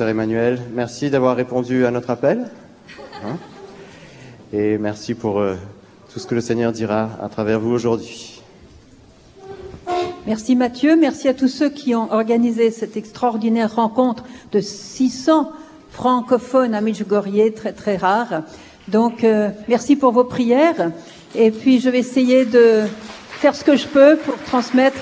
[0.00, 0.58] Sœur Emmanuel.
[0.72, 2.48] Merci d'avoir répondu à notre appel.
[3.22, 3.36] Hein
[4.50, 5.56] Et merci pour euh,
[6.10, 8.40] tout ce que le Seigneur dira à travers vous aujourd'hui.
[10.26, 15.52] Merci Mathieu, merci à tous ceux qui ont organisé cette extraordinaire rencontre de 600
[15.90, 18.44] francophones à Medjugorje, très très rare.
[18.88, 20.92] Donc euh, merci pour vos prières
[21.34, 22.84] et puis je vais essayer de
[23.28, 24.96] faire ce que je peux pour transmettre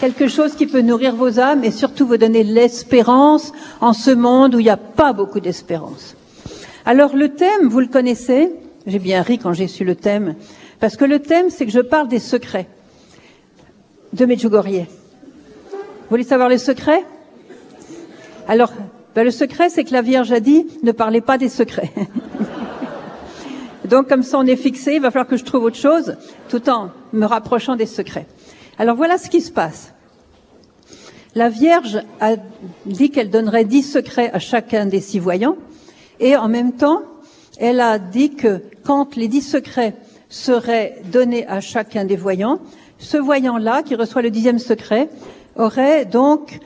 [0.00, 4.54] quelque chose qui peut nourrir vos âmes et surtout vous donner l'espérance en ce monde
[4.54, 6.16] où il n'y a pas beaucoup d'espérance.
[6.86, 8.50] Alors le thème, vous le connaissez,
[8.86, 10.34] j'ai bien ri quand j'ai su le thème,
[10.80, 12.66] parce que le thème c'est que je parle des secrets
[14.14, 14.86] de Medjugorje.
[15.70, 17.04] Vous voulez savoir les secrets
[18.48, 18.72] Alors,
[19.14, 21.92] ben, le secret c'est que la Vierge a dit ne parlez pas des secrets.
[23.84, 26.16] Donc comme ça on est fixé, il va falloir que je trouve autre chose
[26.48, 28.26] tout en me rapprochant des secrets.
[28.80, 29.92] Alors voilà ce qui se passe.
[31.34, 32.36] La Vierge a
[32.86, 35.56] dit qu'elle donnerait dix secrets à chacun des six voyants,
[36.18, 37.02] et en même temps,
[37.58, 39.96] elle a dit que quand les dix secrets
[40.30, 42.58] seraient donnés à chacun des voyants,
[42.96, 45.10] ce voyant-là, qui reçoit le dixième secret,
[45.56, 46.58] aurait donc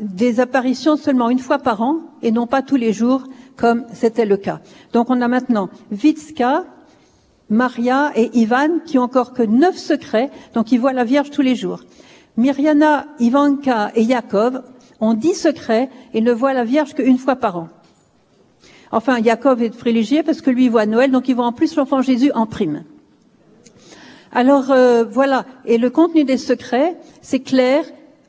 [0.00, 3.22] des apparitions seulement une fois par an et non pas tous les jours
[3.56, 4.58] comme c'était le cas.
[4.92, 6.64] Donc on a maintenant Vitska,
[7.50, 11.42] Maria et Ivan qui ont encore que neuf secrets, donc ils voient la Vierge tous
[11.42, 11.80] les jours.
[12.36, 14.62] Myriana, Ivanka et Yaakov
[15.00, 17.68] ont dix secrets et ne voient la Vierge qu'une fois par an.
[18.92, 22.02] Enfin, Yaakov est privilégié parce que lui voit Noël, donc il voit en plus l'enfant
[22.02, 22.84] Jésus en prime.
[24.32, 27.84] Alors euh, voilà, et le contenu des secrets, c'est clair,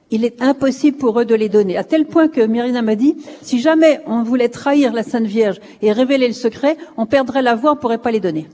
[0.10, 1.78] il est impossible pour eux de les donner.
[1.78, 5.60] À tel point que Myriana m'a dit, si jamais on voulait trahir la Sainte Vierge
[5.84, 8.48] et révéler le secret, on perdrait la voix, on pourrait pas les donner.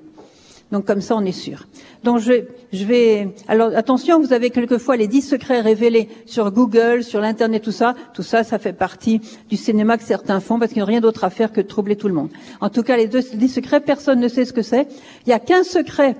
[0.71, 1.65] Donc comme ça, on est sûr.
[2.03, 3.29] Donc je, je vais.
[3.47, 7.95] Alors attention, vous avez quelquefois les dix secrets révélés sur Google, sur l'internet, tout ça.
[8.13, 11.23] Tout ça, ça fait partie du cinéma que certains font parce qu'ils n'ont rien d'autre
[11.23, 12.29] à faire que de troubler tout le monde.
[12.59, 14.87] En tout cas, les deux, dix secrets, personne ne sait ce que c'est.
[15.25, 16.17] Il y a qu'un secret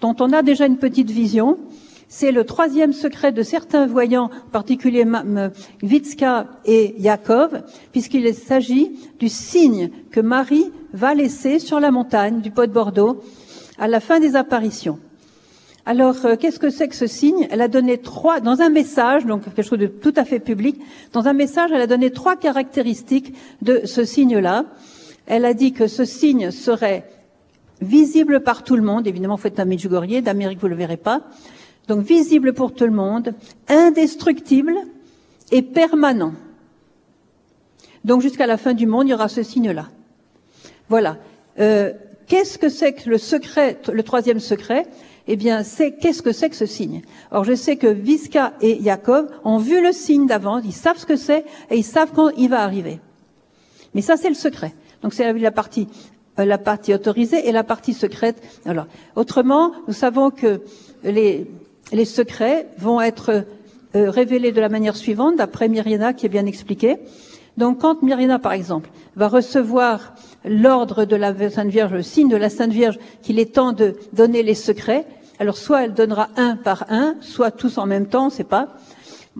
[0.00, 1.58] dont on a déjà une petite vision.
[2.10, 5.04] C'est le troisième secret de certains voyants, en particulier
[5.82, 12.50] Vitska et Yaakov, puisqu'il s'agit du signe que Marie va laisser sur la montagne du
[12.50, 13.20] Pot de Bordeaux
[13.78, 14.98] à la fin des apparitions.
[15.86, 17.48] Alors, euh, qu'est-ce que c'est que ce signe?
[17.50, 20.78] Elle a donné trois, dans un message, donc quelque chose de tout à fait public,
[21.14, 24.66] dans un message, elle a donné trois caractéristiques de ce signe-là.
[25.26, 27.08] Elle a dit que ce signe serait
[27.80, 31.22] visible par tout le monde, évidemment, vous faites un Medjugorje, d'Amérique, vous le verrez pas.
[31.86, 33.34] Donc, visible pour tout le monde,
[33.68, 34.74] indestructible
[35.50, 36.34] et permanent.
[38.04, 39.88] Donc, jusqu'à la fin du monde, il y aura ce signe-là.
[40.90, 41.16] Voilà.
[41.58, 41.92] Euh,
[42.28, 44.86] Qu'est-ce que c'est que le secret, le troisième secret?
[45.26, 47.02] Eh bien, c'est qu'est-ce que c'est que ce signe?
[47.30, 51.06] Or, je sais que Visca et Jacob ont vu le signe d'avance, ils savent ce
[51.06, 53.00] que c'est et ils savent quand il va arriver.
[53.94, 54.74] Mais ça, c'est le secret.
[55.02, 55.88] Donc, c'est la partie,
[56.38, 58.42] euh, la partie autorisée et la partie secrète.
[58.66, 60.60] Alors, autrement, nous savons que
[61.04, 61.46] les,
[62.04, 63.44] secrets vont être
[63.96, 66.96] euh, révélés de la manière suivante, d'après Myriana qui est bien expliqué.
[67.58, 70.14] Donc, quand Myriana, par exemple, va recevoir
[70.44, 73.96] l'ordre de la Sainte Vierge, le signe de la Sainte Vierge, qu'il est temps de
[74.12, 75.04] donner les secrets.
[75.40, 78.44] Alors soit elle donnera un par un, soit tous en même temps, on ne sait
[78.44, 78.68] pas.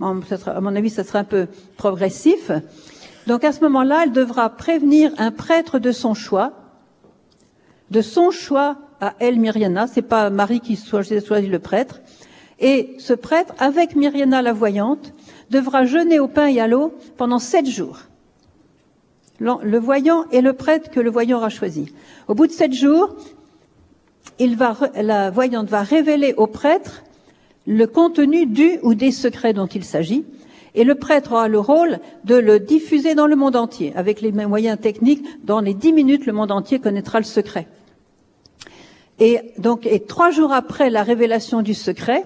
[0.01, 1.47] À mon avis, ça sera un peu
[1.77, 2.51] progressif.
[3.25, 6.51] Donc à ce moment-là, elle devra prévenir un prêtre de son choix,
[7.89, 9.87] de son choix à elle, Myriana.
[9.87, 12.01] C'est pas Marie qui choisit le prêtre.
[12.59, 15.13] Et ce prêtre, avec Myriana la voyante,
[15.49, 17.99] devra jeûner au pain et à l'eau pendant sept jours
[19.39, 21.93] le voyant et le prêtre que le voyant aura choisi.
[22.27, 23.15] Au bout de sept jours,
[24.39, 27.03] la voyante va révéler au prêtre
[27.67, 30.25] le contenu du ou des secrets dont il s'agit,
[30.75, 33.91] et le prêtre aura le rôle de le diffuser dans le monde entier.
[33.95, 37.67] Avec les moyens techniques, dans les dix minutes, le monde entier connaîtra le secret.
[39.19, 42.23] Et donc, et trois jours après la révélation du secret,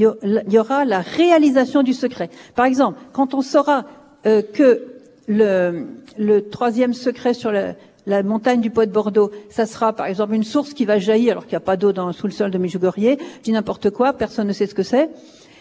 [0.00, 2.30] il y aura la réalisation du secret.
[2.54, 3.84] Par exemple, quand on saura
[4.26, 4.86] euh, que
[5.28, 10.42] le, troisième secret sur la, montagne du Pot de Bordeaux, ça sera par exemple une
[10.42, 12.58] source qui va jaillir alors qu'il n'y a pas d'eau dans, sous le sol de
[12.58, 13.16] Medjugorje,
[13.46, 15.10] je n'importe quoi, personne ne sait ce que c'est.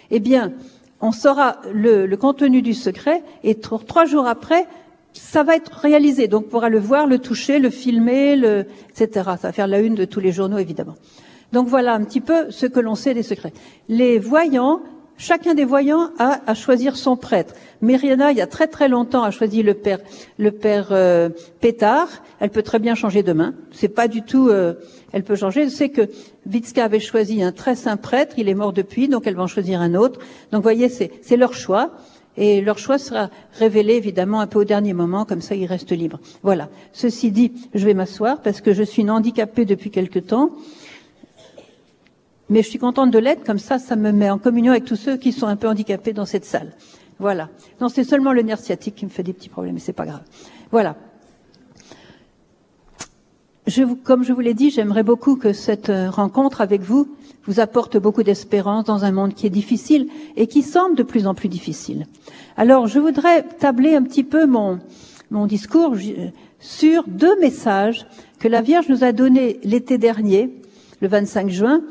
[0.09, 0.53] Eh bien,
[1.01, 4.65] on saura le, contenu du secret et trois jours après,
[5.13, 6.27] ça va être réalisé.
[6.27, 8.39] Donc, on pourra le voir, le toucher, le filmer,
[8.89, 9.09] etc.
[9.13, 10.95] Ça va faire la une de tous les journaux, évidemment.
[11.53, 13.53] Donc voilà un petit peu ce que l'on sait des secrets.
[13.87, 14.81] Les voyants
[15.21, 17.53] Chacun des voyants a à choisir son prêtre.
[17.81, 19.99] Myriana, il y a très très longtemps, a choisi le père,
[20.37, 21.27] le père euh,
[21.59, 22.07] Pétard.
[22.39, 23.53] Elle peut très bien changer demain.
[23.73, 24.47] C'est pas du tout.
[24.47, 24.75] Euh,
[25.11, 25.65] elle peut changer.
[25.65, 26.03] Je sais que
[26.45, 28.35] Vitska avait choisi un très saint prêtre.
[28.37, 30.21] Il est mort depuis, donc elle va en choisir un autre.
[30.53, 31.91] Donc, voyez, c'est c'est leur choix.
[32.37, 33.29] et leur choix sera
[33.59, 36.21] révélé évidemment un peu au dernier moment, comme ça ils restent libres.
[36.43, 36.69] Voilà.
[36.93, 40.51] Ceci dit, je vais m'asseoir parce que je suis handicapée depuis quelque temps.
[42.49, 44.95] Mais je suis contente de l'être, comme ça, ça me met en communion avec tous
[44.95, 46.71] ceux qui sont un peu handicapés dans cette salle.
[47.19, 47.49] Voilà.
[47.79, 50.05] Non, c'est seulement le nerf sciatique qui me fait des petits problèmes, mais c'est pas
[50.05, 50.23] grave.
[50.71, 50.95] Voilà.
[53.67, 57.07] Je, comme je vous l'ai dit, j'aimerais beaucoup que cette euh, rencontre avec vous
[57.45, 61.27] vous apporte beaucoup d'espérance dans un monde qui est difficile et qui semble de plus
[61.27, 62.07] en plus difficile.
[62.57, 64.79] Alors, je voudrais tabler un petit peu mon,
[65.29, 65.95] mon discours
[66.59, 68.07] sur deux messages
[68.39, 70.49] que la Vierge nous a donnés l'été dernier,
[71.01, 71.81] le 25 juin,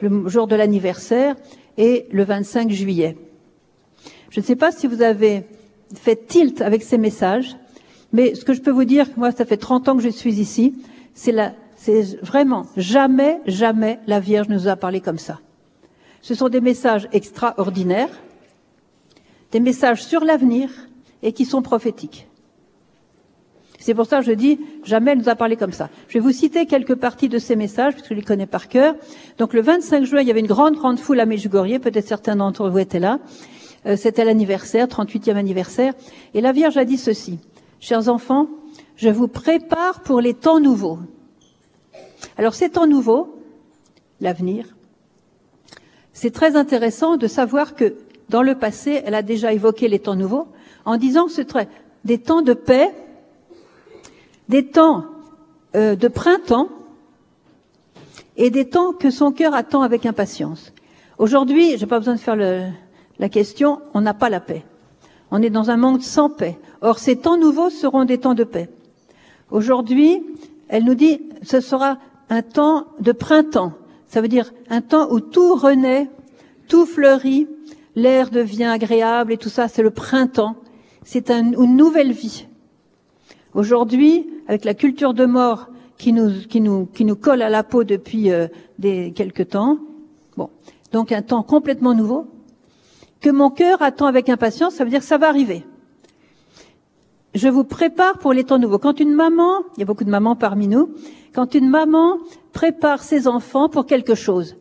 [0.00, 1.36] le jour de l'anniversaire,
[1.78, 3.16] et le 25 juillet.
[4.30, 5.44] Je ne sais pas si vous avez
[5.94, 7.56] fait tilt avec ces messages,
[8.12, 10.40] mais ce que je peux vous dire, moi, ça fait 30 ans que je suis
[10.40, 10.74] ici,
[11.14, 11.34] c'est
[11.76, 15.40] c'est vraiment jamais, jamais la Vierge nous a parlé comme ça.
[16.22, 18.08] Ce sont des messages extraordinaires,
[19.52, 20.70] des messages sur l'avenir
[21.22, 22.26] et qui sont prophétiques.
[23.86, 25.90] C'est pour ça que je dis, jamais elle nous a parlé comme ça.
[26.08, 28.96] Je vais vous citer quelques parties de ces messages, puisque je les connais par cœur.
[29.38, 32.34] Donc le 25 juin, il y avait une grande, grande foule à Medjugorje, peut-être certains
[32.34, 33.20] d'entre vous étaient là.
[33.86, 35.92] Euh, C'était l'anniversaire, 38e anniversaire.
[36.34, 37.38] Et la Vierge a dit ceci.
[37.78, 38.48] Chers enfants,
[38.96, 40.98] je vous prépare pour les temps nouveaux.
[42.36, 43.36] Alors ces temps nouveaux,
[44.20, 44.76] l'avenir,
[46.12, 47.94] c'est très intéressant de savoir que
[48.30, 50.48] dans le passé, elle a déjà évoqué les temps nouveaux
[50.84, 51.68] en disant que ce serait
[52.04, 52.90] des temps de paix,
[54.48, 55.04] des temps
[55.74, 56.68] euh, de printemps
[58.36, 60.72] et des temps que son cœur attend avec impatience.
[61.18, 64.64] Aujourd'hui, j'ai pas besoin de faire la question, on n'a pas la paix.
[65.30, 66.58] On est dans un monde sans paix.
[66.82, 68.68] Or, ces temps nouveaux seront des temps de paix.
[69.50, 70.22] Aujourd'hui,
[70.68, 71.98] elle nous dit, ce sera
[72.28, 73.72] un temps de printemps.
[74.06, 76.10] Ça veut dire un temps où tout renaît,
[76.68, 77.48] tout fleurit,
[77.94, 80.56] l'air devient agréable et tout ça, c'est le printemps.
[81.04, 82.46] C'est un, une nouvelle vie.
[83.54, 87.62] Aujourd'hui, avec la culture de mort qui nous, qui nous, qui nous colle à la
[87.62, 88.48] peau depuis euh,
[88.78, 89.78] des, quelques temps,
[90.36, 90.50] bon,
[90.92, 92.26] donc un temps complètement nouveau,
[93.20, 95.64] que mon cœur attend avec impatience, ça veut dire que ça va arriver.
[97.34, 98.78] Je vous prépare pour les temps nouveaux.
[98.78, 100.94] Quand une maman, il y a beaucoup de mamans parmi nous,
[101.34, 102.18] quand une maman
[102.52, 104.56] prépare ses enfants pour quelque chose,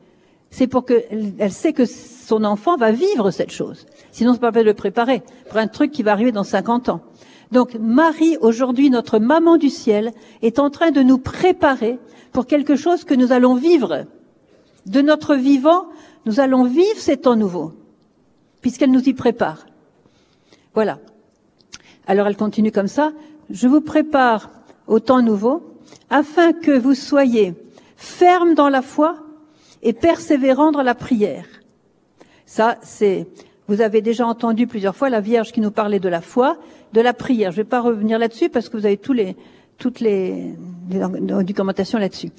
[0.49, 1.03] c'est pour que
[1.37, 3.85] elle sait que son enfant va vivre cette chose.
[4.11, 6.89] Sinon, c'est pas pas de le préparer pour un truc qui va arriver dans 50
[6.89, 7.01] ans.
[7.51, 11.99] Donc, Marie, aujourd'hui, notre maman du ciel, est en train de nous préparer
[12.31, 14.05] pour quelque chose que nous allons vivre.
[14.85, 15.85] De notre vivant,
[16.25, 17.73] nous allons vivre ces temps nouveaux
[18.65, 19.67] puisqu'elle nous y prépare.
[20.73, 20.97] Voilà.
[22.07, 23.11] Alors elle continue comme ça.
[23.51, 24.49] Je vous prépare
[24.87, 25.77] au temps nouveau
[26.09, 27.53] afin que vous soyez
[27.95, 29.17] fermes dans la foi
[29.83, 31.45] et persévérants dans la prière.
[32.47, 33.27] Ça, c'est,
[33.67, 36.57] vous avez déjà entendu plusieurs fois la Vierge qui nous parlait de la foi,
[36.95, 37.51] de la prière.
[37.51, 39.35] Je ne vais pas revenir là-dessus parce que vous avez tous les,
[39.77, 40.55] toutes les,
[40.89, 40.99] les
[41.43, 42.29] documentations là-dessus.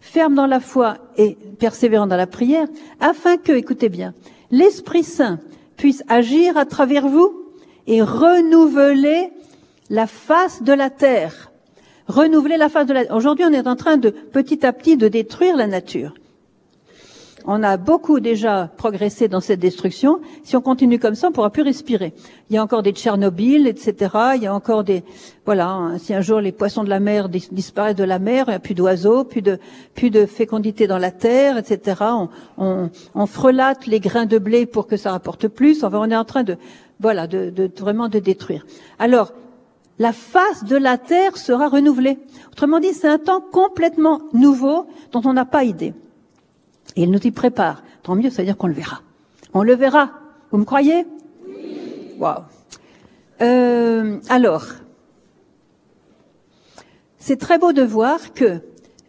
[0.00, 2.68] Ferme dans la foi et persévérant dans la prière,
[3.00, 4.14] afin que, écoutez bien,
[4.50, 5.40] l'Esprit Saint
[5.76, 7.32] puisse agir à travers vous
[7.86, 9.30] et renouveler
[9.90, 11.50] la face de la terre.
[12.06, 15.08] Renouveler la face de la Aujourd'hui, on est en train de petit à petit de
[15.08, 16.14] détruire la nature.
[17.46, 20.20] On a beaucoup déjà progressé dans cette destruction.
[20.44, 22.14] Si on continue comme ça, on pourra plus respirer.
[22.48, 24.16] Il y a encore des Tchernobyl, etc.
[24.36, 25.04] Il y a encore des,
[25.44, 28.56] voilà, si un jour les poissons de la mer disparaissent de la mer, il n'y
[28.56, 29.58] a plus d'oiseaux, plus de,
[29.94, 31.96] plus fécondité dans la terre, etc.
[32.00, 35.84] On, on, on, frelate les grains de blé pour que ça rapporte plus.
[35.84, 36.56] Enfin, on est en train de,
[36.98, 38.64] voilà, de, de vraiment de détruire.
[38.98, 39.34] Alors,
[39.98, 42.18] la face de la terre sera renouvelée.
[42.52, 45.92] Autrement dit, c'est un temps complètement nouveau dont on n'a pas idée.
[46.96, 47.82] Et il nous y prépare.
[48.02, 49.00] Tant mieux, c'est-à-dire qu'on le verra.
[49.52, 50.10] On le verra.
[50.50, 51.06] Vous me croyez?
[51.46, 52.14] Oui.
[52.18, 52.44] Wow.
[53.40, 54.66] Euh, alors,
[57.18, 58.60] c'est très beau de voir que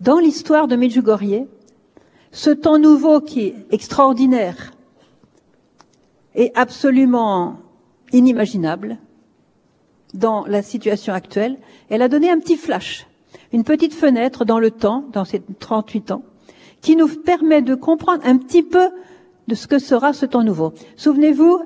[0.02, 1.46] dans l'histoire de Medjugorje,
[2.32, 4.74] ce temps nouveau qui est extraordinaire
[6.34, 7.58] est absolument
[8.12, 8.98] inimaginable
[10.14, 11.58] dans la situation actuelle,
[11.90, 13.08] elle a donné un petit flash,
[13.52, 16.24] une petite fenêtre dans le temps, dans ces 38 ans,
[16.86, 18.90] qui nous permet de comprendre un petit peu
[19.48, 20.72] de ce que sera ce temps nouveau.
[20.98, 21.60] Souvenez-vous,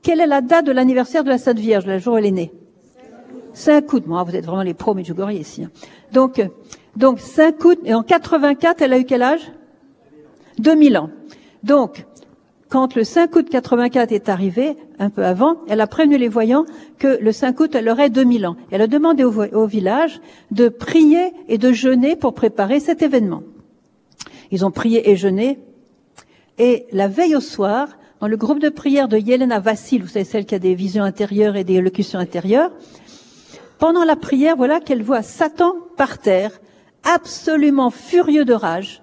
[0.00, 2.30] quelle est la date de l'anniversaire de la Sainte Vierge, le jour où elle est
[2.30, 2.52] née?
[3.52, 4.04] 5 août.
[4.06, 5.64] Moi, vous êtes vraiment les pros Medjugorje ici.
[5.64, 5.70] Hein.
[6.12, 6.40] Donc,
[6.94, 9.40] donc 5 août, et en 84, elle a eu quel âge?
[10.60, 11.10] 2000 ans.
[11.64, 12.06] Donc,
[12.68, 16.64] quand le 5 août 84 est arrivé, un peu avant, elle a prévenu les voyants
[17.00, 18.54] que le 5 août, elle aurait 2000 ans.
[18.70, 20.20] Elle a demandé au village
[20.52, 23.42] de prier et de jeûner pour préparer cet événement.
[24.50, 25.58] Ils ont prié et jeûné.
[26.58, 27.88] Et la veille au soir,
[28.20, 31.04] dans le groupe de prière de Yelena Vassil, vous savez, celle qui a des visions
[31.04, 32.70] intérieures et des élocutions intérieures,
[33.78, 36.60] pendant la prière, voilà qu'elle voit Satan par terre,
[37.02, 39.02] absolument furieux de rage,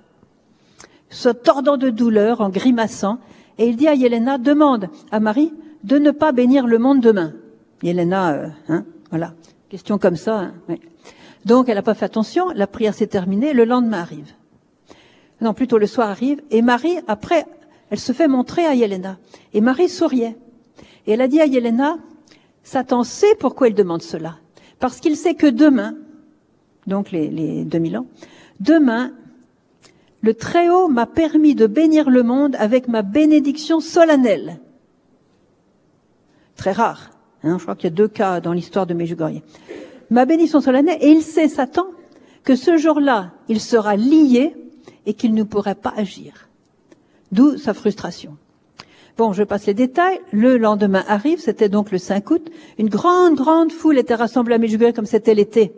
[1.10, 3.18] se tordant de douleur, en grimaçant,
[3.58, 5.51] et il dit à Yelena, demande à Marie
[5.84, 7.34] de ne pas bénir le monde demain.
[7.82, 9.34] Yelena, euh, hein, voilà,
[9.70, 10.51] question comme ça.
[10.70, 10.75] Hein.
[11.46, 14.34] Donc elle n'a pas fait attention, la prière s'est terminée, le lendemain arrive.
[15.41, 17.46] Non, plutôt le soir arrive, et Marie, après,
[17.89, 19.17] elle se fait montrer à Yelena.
[19.53, 20.36] Et Marie souriait.
[21.06, 21.98] Et elle a dit à Yelena,
[22.63, 24.38] Satan sait pourquoi il demande cela.
[24.79, 25.96] Parce qu'il sait que demain,
[26.86, 28.08] donc les, les 2000 ans,
[28.60, 29.13] demain,
[30.22, 34.60] le Très-Haut m'a permis de bénir le monde avec ma bénédiction solennelle.
[36.56, 37.12] Très rare.
[37.44, 39.41] Hein, je crois qu'il y a deux cas dans l'histoire de Medjugorje.
[40.10, 41.86] Ma bénédiction solennelle, et il sait, Satan,
[42.44, 44.56] que ce jour-là, il sera lié
[45.07, 46.49] et qu'il ne pourrait pas agir.
[47.31, 48.37] D'où sa frustration.
[49.17, 50.19] Bon, je passe les détails.
[50.31, 52.51] Le lendemain arrive, c'était donc le 5 août.
[52.77, 55.73] Une grande, grande foule était rassemblée à Medjugorje comme c'était l'été.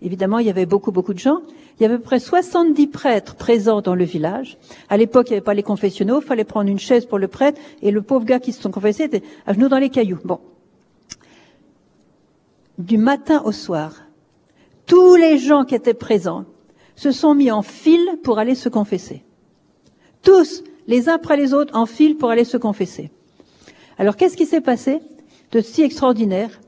[0.00, 1.40] Évidemment, il y avait beaucoup, beaucoup de gens.
[1.78, 4.56] Il y avait à peu près 70 prêtres présents dans le village.
[4.88, 6.20] À l'époque, il n'y avait pas les confessionnaux.
[6.22, 7.60] Il fallait prendre une chaise pour le prêtre.
[7.82, 10.20] Et le pauvre gars qui se sont confessés était à genoux dans les cailloux.
[10.24, 10.40] Bon.
[12.78, 13.92] Du matin au soir,
[14.86, 16.44] tous les gens qui étaient présents
[16.96, 19.22] se sont mis en file pour aller se confesser.
[20.22, 23.10] Tous, les uns après les autres, en file pour aller se confesser.
[23.98, 25.00] Alors, qu'est-ce qui s'est passé
[25.52, 26.60] de si extraordinaire?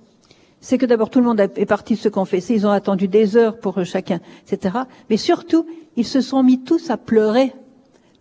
[0.61, 3.58] C'est que d'abord tout le monde est parti se confesser, ils ont attendu des heures
[3.58, 4.78] pour chacun, etc.
[5.08, 5.66] Mais surtout,
[5.97, 7.52] ils se sont mis tous à pleurer.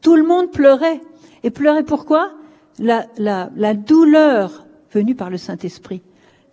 [0.01, 1.01] Tout le monde pleurait.
[1.43, 2.31] Et pleurait pourquoi?
[2.79, 6.01] La, douleur venue par le Saint-Esprit,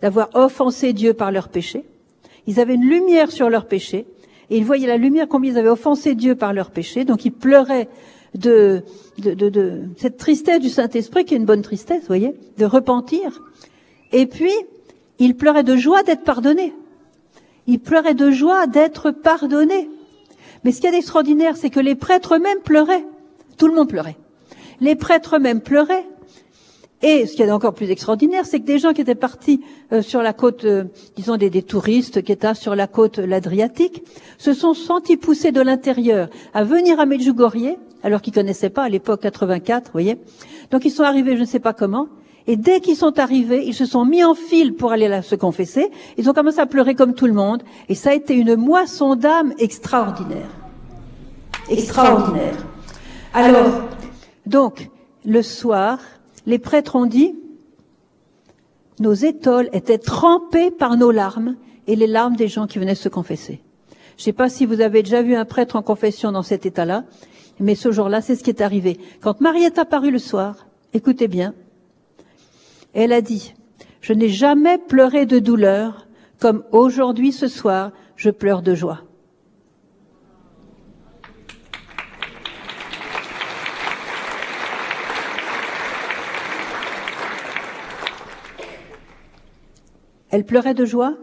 [0.01, 1.85] d'avoir offensé Dieu par leur péché.
[2.47, 4.07] Ils avaient une lumière sur leur péché,
[4.49, 7.31] et ils voyaient la lumière combien ils avaient offensé Dieu par leur péché, donc ils
[7.31, 7.87] pleuraient
[8.37, 8.83] de,
[9.97, 13.41] cette tristesse du Saint-Esprit, qui est une bonne tristesse, voyez, de repentir.
[14.11, 14.53] Et puis,
[15.19, 16.73] il pleurait de joie d'être pardonné.
[17.67, 19.89] Il pleurait de joie d'être pardonné.
[20.63, 23.05] Mais ce qui est d'extraordinaire, c'est que les prêtres eux-mêmes pleuraient.
[23.57, 24.17] Tout le monde pleurait.
[24.81, 26.05] Les prêtres eux-mêmes pleuraient.
[27.07, 29.61] Et ce qui est encore plus extraordinaire, c'est que des gens qui étaient partis
[29.93, 30.85] euh, sur la côte, euh,
[31.15, 34.01] disons des, des, touristes qui étaient sur la côte l'Adriatique,
[34.39, 38.89] se sont sentis poussés de l'intérieur à venir à Medjugorje, alors qu'ils connaissaient pas à
[38.89, 40.17] l'époque 84, vous voyez.
[40.71, 42.07] Donc ils sont arrivés, je ne sais pas comment,
[42.47, 45.35] et dès qu'ils sont arrivés, ils se sont mis en file pour aller là se
[45.35, 45.91] confesser.
[46.17, 47.61] Ils ont commencé à pleurer comme tout le monde.
[47.87, 50.49] Et ça a été une moisson d'âme extraordinaire.
[51.69, 52.55] Extraordinaire.
[53.33, 53.81] Alors,
[54.45, 54.89] donc,
[55.25, 55.97] le soir,
[56.45, 57.35] les prêtres ont dit,
[58.99, 61.55] nos étoiles étaient trempées par nos larmes
[61.87, 63.61] et les larmes des gens qui venaient se confesser.
[64.17, 66.65] Je ne sais pas si vous avez déjà vu un prêtre en confession dans cet
[66.65, 67.03] état-là,
[67.59, 68.97] mais ce jour-là, c'est ce qui est arrivé.
[69.21, 71.53] Quand Marie est apparue le soir, écoutez bien,
[72.93, 73.53] elle a dit,
[74.01, 76.07] je n'ai jamais pleuré de douleur
[76.39, 79.04] comme aujourd'hui ce soir, je pleure de joie.
[90.29, 91.15] Elle pleurait de joie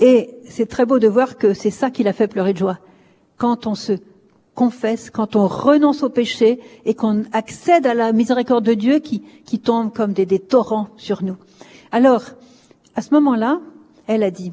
[0.00, 2.78] et c'est très beau de voir que c'est ça qui l'a fait pleurer de joie.
[3.36, 3.94] Quand on se
[4.54, 9.22] confesse, quand on renonce au péché et qu'on accède à la miséricorde de Dieu qui,
[9.58, 11.36] tombe comme des, des torrents sur nous.
[11.92, 12.22] Alors,
[12.96, 13.60] à ce moment-là,
[14.06, 14.52] elle a dit,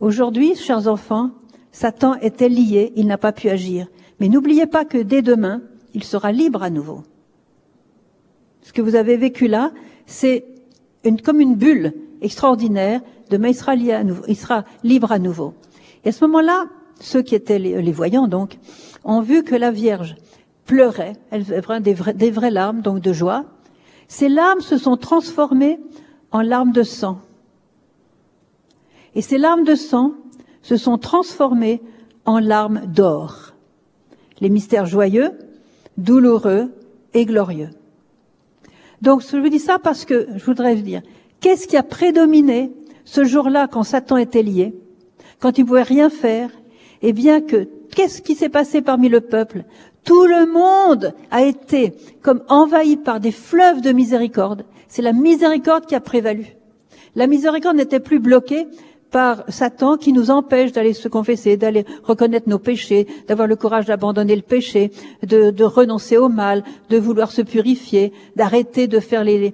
[0.00, 1.30] aujourd'hui, chers enfants,
[1.72, 3.88] Satan était lié, il n'a pas pu agir.
[4.20, 5.62] Mais n'oubliez pas que dès demain,
[5.94, 7.02] il sera libre à nouveau.
[8.62, 9.72] Ce que vous avez vécu là,
[10.06, 10.44] c'est
[11.04, 11.92] une, comme une bulle
[12.24, 13.00] extraordinaire
[13.30, 15.54] de mais il sera, il sera libre à nouveau.
[16.04, 16.64] Et à ce moment-là,
[17.00, 18.58] ceux qui étaient les, voyants, donc,
[19.04, 20.16] ont vu que la Vierge
[20.64, 21.44] pleurait, elle
[21.82, 23.44] des, des vraies larmes, donc de joie.
[24.08, 25.78] Ces larmes se sont transformées
[26.30, 27.18] en larmes de sang.
[29.14, 30.12] Et ces larmes de sang
[30.62, 31.82] se sont transformées
[32.24, 33.54] en larmes d'or.
[34.40, 35.32] Les mystères joyeux,
[35.96, 36.72] douloureux
[37.12, 37.70] et glorieux.
[39.02, 41.02] Donc, je vous dis ça parce que je voudrais vous dire,
[41.44, 42.72] qu'est-ce qui a prédominé
[43.04, 44.74] ce jour-là quand Satan était lié,
[45.40, 46.48] quand il pouvait rien faire,
[47.02, 49.64] et bien que qu'est-ce qui s'est passé parmi le peuple?
[50.04, 54.64] Tout le monde a été comme envahi par des fleuves de miséricorde.
[54.88, 56.46] C'est la miséricorde qui a prévalu.
[57.14, 58.66] La miséricorde n'était plus bloquée
[59.10, 63.84] par Satan qui nous empêche d'aller se confesser, d'aller reconnaître nos péchés, d'avoir le courage
[63.84, 69.24] d'abandonner le péché, de, de, renoncer au mal, de vouloir se purifier, d'arrêter de faire
[69.24, 69.52] les,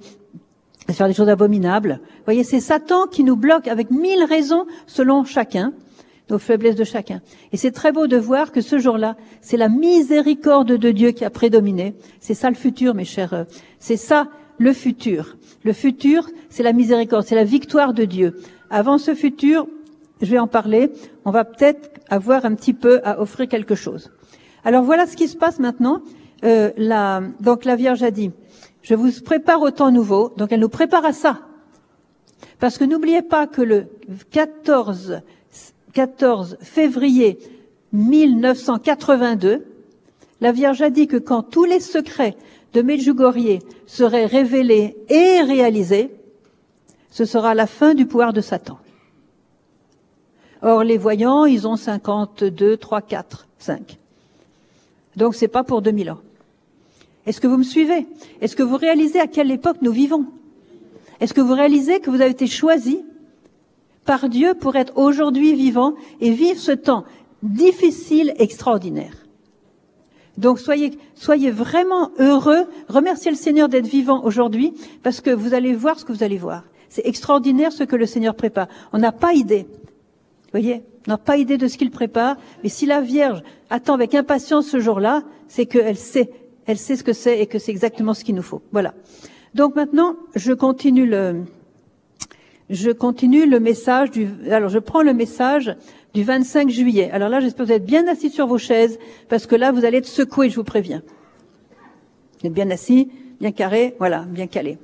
[0.88, 2.00] de faire des choses abominables.
[2.02, 5.72] Vous voyez, c'est Satan qui nous bloque avec mille raisons selon chacun.
[6.30, 7.20] nos faiblesses de chacun.
[7.50, 11.24] Et c'est très beau de voir que ce jour-là, c'est la miséricorde de Dieu qui
[11.24, 11.94] a prédominé.
[12.20, 13.34] C'est ça le futur, mes chers.
[13.34, 13.44] euh,
[13.80, 15.36] C'est ça le futur.
[15.64, 18.34] Le futur, c'est la miséricorde, c'est la victoire de Dieu.
[18.70, 19.66] Avant ce futur,
[20.22, 20.92] je vais en parler.
[21.24, 24.12] On va peut-être avoir un petit peu à offrir quelque chose.
[24.62, 26.00] Alors voilà ce qui se passe maintenant.
[26.44, 28.30] Euh, la, donc la Vierge a dit,
[28.82, 30.32] je vous prépare au temps nouveau.
[30.36, 31.40] Donc elle nous prépare à ça.
[32.58, 33.88] Parce que n'oubliez pas que le
[34.30, 35.20] 14,
[35.92, 37.38] 14 février
[37.92, 39.66] 1982,
[40.40, 42.36] la Vierge a dit que quand tous les secrets
[42.72, 46.10] de Medjugorje seraient révélés et réalisés,
[47.10, 48.78] ce sera la fin du pouvoir de Satan.
[50.62, 53.98] Or, les voyants, ils ont 52, 3, 4, 5.
[55.16, 56.20] Donc, c'est pas pour 2000 ans.
[57.26, 58.06] Est-ce que vous me suivez?
[58.40, 60.26] Est-ce que vous réalisez à quelle époque nous vivons?
[61.20, 63.04] Est-ce que vous réalisez que vous avez été choisi
[64.04, 67.04] par Dieu pour être aujourd'hui vivant et vivre ce temps
[67.42, 69.26] difficile, extraordinaire?
[70.38, 74.72] Donc soyez, soyez vraiment heureux, remerciez le Seigneur d'être vivant aujourd'hui,
[75.02, 76.64] parce que vous allez voir ce que vous allez voir.
[76.88, 78.68] C'est extraordinaire ce que le Seigneur prépare.
[78.92, 79.66] On n'a pas idée.
[79.70, 83.94] Vous voyez, on n'a pas idée de ce qu'il prépare, mais si la Vierge attend
[83.94, 86.30] avec impatience ce jour-là, c'est qu'elle sait,
[86.70, 88.62] elle sait ce que c'est et que c'est exactement ce qu'il nous faut.
[88.70, 88.94] Voilà.
[89.54, 91.42] Donc maintenant, je continue le,
[92.68, 95.76] je continue le message du, alors je prends le message
[96.14, 97.10] du 25 juillet.
[97.10, 99.84] Alors là, j'espère que vous êtes bien assis sur vos chaises, parce que là, vous
[99.84, 101.02] allez être secoués, je vous préviens.
[102.40, 103.10] Vous êtes bien assis,
[103.40, 104.78] bien carré, voilà, bien calé.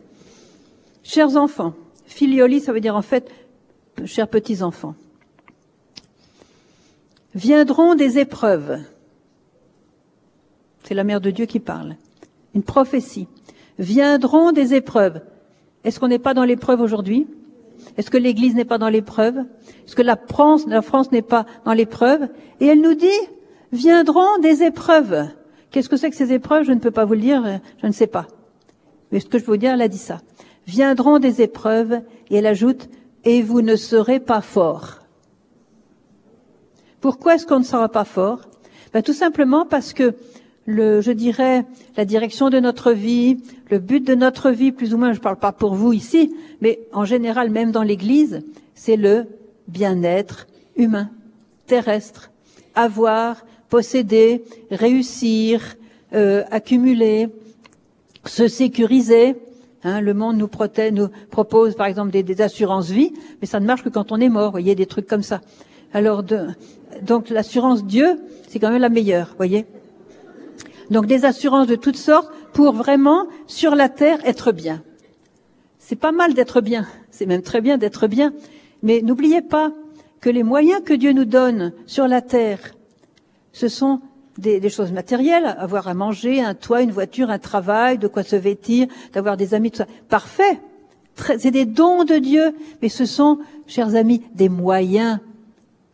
[1.04, 1.74] Chers enfants,
[2.04, 3.30] filioli, ça veut dire en fait,
[4.06, 4.96] chers petits-enfants,
[7.36, 8.80] viendront des épreuves.
[10.86, 11.96] C'est la mère de Dieu qui parle.
[12.54, 13.26] Une prophétie.
[13.76, 15.20] Viendront des épreuves.
[15.82, 17.26] Est-ce qu'on n'est pas dans l'épreuve aujourd'hui?
[17.96, 19.38] Est-ce que l'Église n'est pas dans l'épreuve?
[19.84, 22.28] Est-ce que la France, la France n'est pas dans l'épreuve?
[22.60, 23.08] Et elle nous dit,
[23.72, 25.26] viendront des épreuves.
[25.72, 26.64] Qu'est-ce que c'est que ces épreuves?
[26.64, 28.28] Je ne peux pas vous le dire, je ne sais pas.
[29.10, 30.20] Mais ce que je peux vous dire, elle a dit ça.
[30.68, 32.88] Viendront des épreuves, et elle ajoute,
[33.24, 35.00] et vous ne serez pas forts.
[37.00, 38.42] Pourquoi est-ce qu'on ne sera pas fort
[38.92, 40.14] ben, Tout simplement parce que
[40.66, 41.64] je dirais,
[41.96, 43.38] la direction de notre vie,
[43.70, 46.34] le but de notre vie, plus ou moins, je ne parle pas pour vous ici,
[46.60, 48.42] mais en général, même dans l'Église,
[48.74, 49.26] c'est le
[49.68, 51.10] bien-être humain,
[51.66, 52.30] terrestre,
[52.74, 55.76] avoir, posséder, réussir,
[56.14, 57.28] euh, accumuler,
[58.24, 59.36] se sécuriser.
[59.84, 63.60] Hein, le monde nous, protège, nous propose, par exemple, des, des assurances vie, mais ça
[63.60, 64.52] ne marche que quand on est mort.
[64.52, 65.40] Voyez, des trucs comme ça.
[65.92, 66.24] Alors,
[67.02, 69.66] donc l'assurance Dieu, c'est quand même la meilleure, voyez.
[70.90, 74.82] Donc des assurances de toutes sortes pour vraiment sur la terre être bien.
[75.78, 78.32] C'est pas mal d'être bien, c'est même très bien d'être bien,
[78.82, 79.72] mais n'oubliez pas
[80.20, 82.74] que les moyens que Dieu nous donne sur la terre,
[83.52, 84.00] ce sont
[84.38, 88.36] des, choses matérielles, avoir à manger, un toit, une voiture, un travail, de quoi se
[88.36, 89.86] vêtir, d'avoir des amis, tout ça.
[90.08, 90.60] Parfait.
[91.38, 95.20] C'est des dons de Dieu, mais ce sont, chers amis, des moyens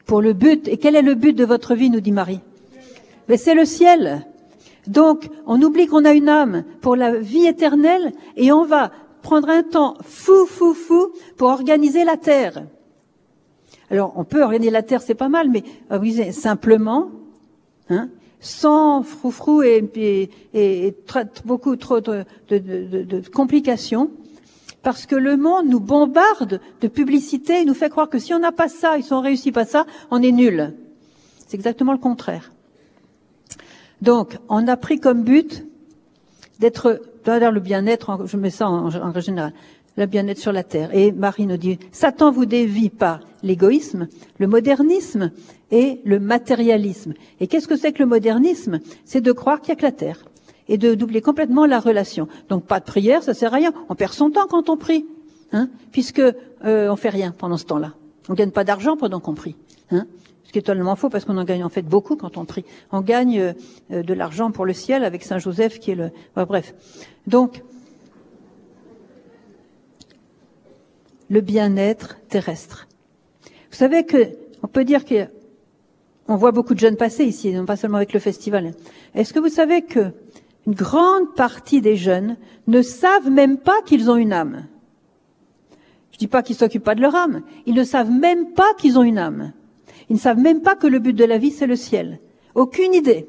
[0.06, 0.66] pour le but.
[0.66, 2.40] Et quel est le but de votre vie, nous dit Marie?
[3.28, 4.26] Mais c'est le ciel.
[4.86, 8.90] Donc, on oublie qu'on a une âme pour la vie éternelle et on va
[9.22, 12.64] prendre un temps fou, fou, fou pour organiser la terre.
[13.90, 17.10] Alors, on peut organiser la terre, c'est pas mal, mais organiser simplement,
[17.90, 18.08] hein,
[18.40, 20.96] sans froufrou et, et, et, et
[21.44, 22.24] beaucoup trop de,
[23.32, 24.10] complications,
[24.82, 28.40] parce que le monde nous bombarde de publicité, il nous fait croire que si on
[28.40, 30.74] n'a pas ça, si on réussit pas ça, on est nul.
[31.46, 32.50] C'est exactement le contraire.
[34.02, 35.64] Donc, on a pris comme but
[36.58, 39.52] d'être, d'avoir le bien-être, je mets ça en, en général,
[39.96, 40.92] le bien-être sur la terre.
[40.92, 45.30] Et Marie nous dit, Satan vous dévie par l'égoïsme, le modernisme
[45.70, 47.14] et le matérialisme.
[47.38, 48.80] Et qu'est-ce que c'est que le modernisme?
[49.04, 50.24] C'est de croire qu'il n'y a que la terre
[50.68, 52.26] et de d'oublier complètement la relation.
[52.48, 53.72] Donc pas de prière, ça sert à rien.
[53.88, 55.06] On perd son temps quand on prie,
[55.52, 57.94] hein, puisque euh, on fait rien pendant ce temps-là.
[58.28, 59.54] On gagne pas d'argent pendant qu'on prie.
[59.92, 60.06] Hein.
[60.52, 62.66] Ce qui est totalement faux parce qu'on en gagne en fait beaucoup quand on prie.
[62.90, 63.54] On gagne
[63.90, 66.10] euh, de l'argent pour le ciel avec Saint Joseph qui est le.
[66.36, 66.74] Bref.
[67.26, 67.62] Donc
[71.30, 72.86] le bien-être terrestre.
[73.70, 74.28] Vous savez que
[74.62, 75.24] on peut dire que
[76.28, 78.74] on voit beaucoup de jeunes passer ici, non pas seulement avec le festival.
[79.14, 80.12] Est-ce que vous savez que
[80.66, 82.36] une grande partie des jeunes
[82.66, 84.66] ne savent même pas qu'ils ont une âme?
[86.10, 88.98] Je dis pas qu'ils s'occupent pas de leur âme, ils ne savent même pas qu'ils
[88.98, 89.54] ont une âme.
[90.12, 92.20] Ils ne savent même pas que le but de la vie c'est le ciel.
[92.54, 93.26] Aucune idée.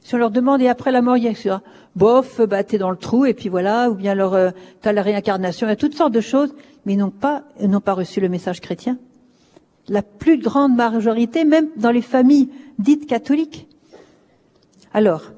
[0.00, 1.62] Si on leur demande et après la mort, il y a
[1.94, 4.50] bof, bah t'es dans le trou et puis voilà, ou bien alors euh,
[4.82, 6.52] t'as la réincarnation, il y a toutes sortes de choses,
[6.84, 8.98] mais ils n'ont pas, ils n'ont pas reçu le message chrétien.
[9.88, 13.68] la plus grande majorité, même dans les familles dites catholiques.
[14.92, 15.32] Alors,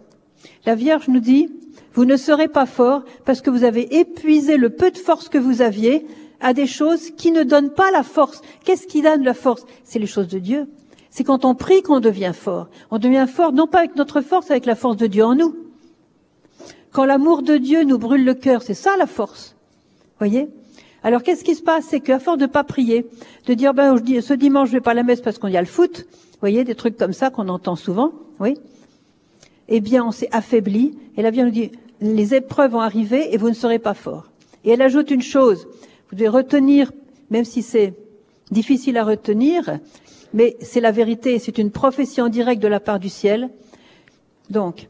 [0.66, 1.51] la Vierge nous dit,
[1.92, 5.38] vous ne serez pas fort parce que vous avez épuisé le peu de force que
[5.38, 6.07] vous aviez
[6.40, 8.40] à des choses qui ne donnent pas la force.
[8.64, 9.66] Qu'est-ce qui donne la force?
[9.85, 10.66] C'est les choses de Dieu.
[11.18, 12.68] C'est quand on prie qu'on devient fort.
[12.92, 15.52] On devient fort non pas avec notre force, avec la force de Dieu en nous.
[16.92, 19.57] Quand l'amour de Dieu nous brûle le cœur, c'est ça la force.
[20.20, 20.46] Voyez?
[21.02, 21.87] Alors qu'est-ce qui se passe?
[21.88, 23.04] C'est qu'à force de pas prier,
[23.46, 25.61] de dire ben ce dimanche je vais pas à la messe parce qu'on y a
[25.61, 26.07] le foot,
[26.38, 28.54] voyez des trucs comme ça qu'on entend souvent, oui.
[29.66, 33.38] Eh bien, on s'est affaibli et la Vierge nous dit les épreuves vont arriver et
[33.38, 34.31] vous ne serez pas fort.
[34.62, 35.66] Et elle ajoute une chose,
[36.11, 36.92] vous devez retenir,
[37.31, 37.94] même si c'est
[38.52, 39.81] difficile à retenir,
[40.32, 43.50] mais c'est la vérité, c'est une prophétie en direct de la part du ciel.
[44.50, 44.88] Donc,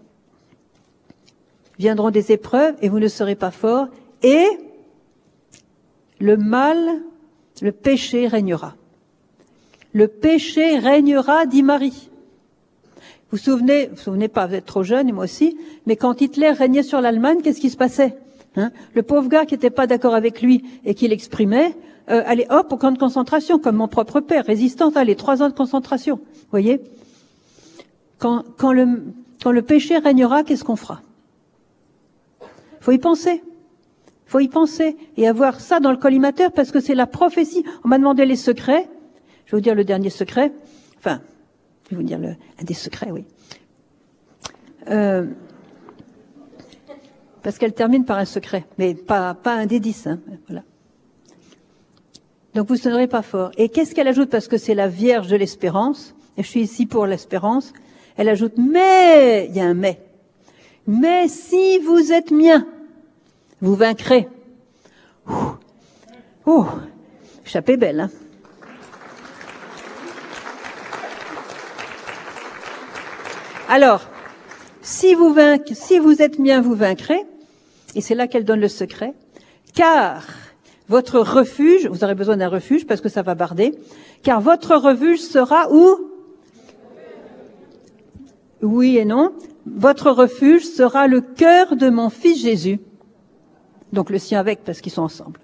[1.78, 3.88] viendront des épreuves et vous ne serez pas fort,
[4.22, 4.46] et
[6.20, 6.76] le mal,
[7.62, 8.74] le péché régnera.
[9.92, 12.10] Le péché régnera, dit Marie.
[13.30, 15.96] Vous vous souvenez, vous vous souvenez pas, vous êtes trop jeune et moi aussi, mais
[15.96, 18.16] quand Hitler régnait sur l'Allemagne, qu'est-ce qui se passait
[18.56, 18.70] hein?
[18.94, 21.76] Le pauvre gars qui n'était pas d'accord avec lui et qui l'exprimait,
[22.10, 25.48] euh, allez hop au camp de concentration, comme mon propre père, résistant, allez trois ans
[25.48, 26.16] de concentration.
[26.16, 26.80] Vous voyez
[28.18, 29.02] quand, le,
[29.42, 31.02] quand péché régnera, qu'est-ce qu'on fera?
[32.80, 33.42] Faut y penser.
[34.26, 37.64] Faut y penser et avoir ça dans le collimateur parce que c'est la prophétie.
[37.84, 38.88] On m'a demandé les secrets.
[39.46, 40.52] Je vais vous dire le dernier secret.
[40.98, 41.20] Enfin,
[41.84, 43.24] je vais vous dire le, un des secrets, oui.
[44.90, 45.26] Euh,
[47.42, 50.06] parce qu'elle termine par un secret, mais pas, pas un des dix.
[50.06, 50.62] Hein, voilà.
[52.58, 53.52] Donc vous ne sonnerez pas fort.
[53.56, 54.30] Et qu'est-ce qu'elle ajoute?
[54.30, 57.72] Parce que c'est la Vierge de l'espérance, et je suis ici pour l'espérance.
[58.16, 60.00] Elle ajoute, mais, il y a un mais.
[60.88, 62.66] Mais si vous êtes mien,
[63.60, 64.28] vous vaincrez.
[65.28, 65.54] Ouh,
[66.46, 66.66] Ouh.
[67.78, 68.10] Belle, hein
[73.68, 74.02] Alors,
[74.82, 75.32] si vous,
[75.74, 77.24] si vous êtes mien, vous vaincrez.
[77.94, 79.14] Et c'est là qu'elle donne le secret.
[79.76, 80.24] Car
[80.88, 83.74] votre refuge, vous aurez besoin d'un refuge parce que ça va barder,
[84.22, 86.10] car votre refuge sera où?
[88.62, 89.32] Oui et non.
[89.66, 92.80] Votre refuge sera le cœur de mon fils Jésus.
[93.92, 95.40] Donc le sien avec parce qu'ils sont ensemble.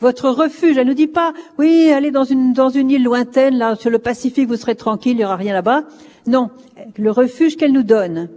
[0.00, 3.98] Votre refuge, elle ne dit pas, oui, allez dans une, île lointaine, là, sur le
[3.98, 5.84] Pacifique, vous serez tranquille, il n'y aura rien là-bas.
[6.26, 6.50] Non.
[6.98, 8.28] Le refuge qu'elle nous donne,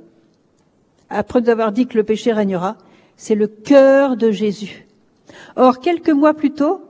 [1.09, 2.77] après nous avoir dit que le péché régnera,
[3.17, 4.86] c'est le cœur de Jésus.
[5.55, 6.81] Or, quelques mois plus tôt,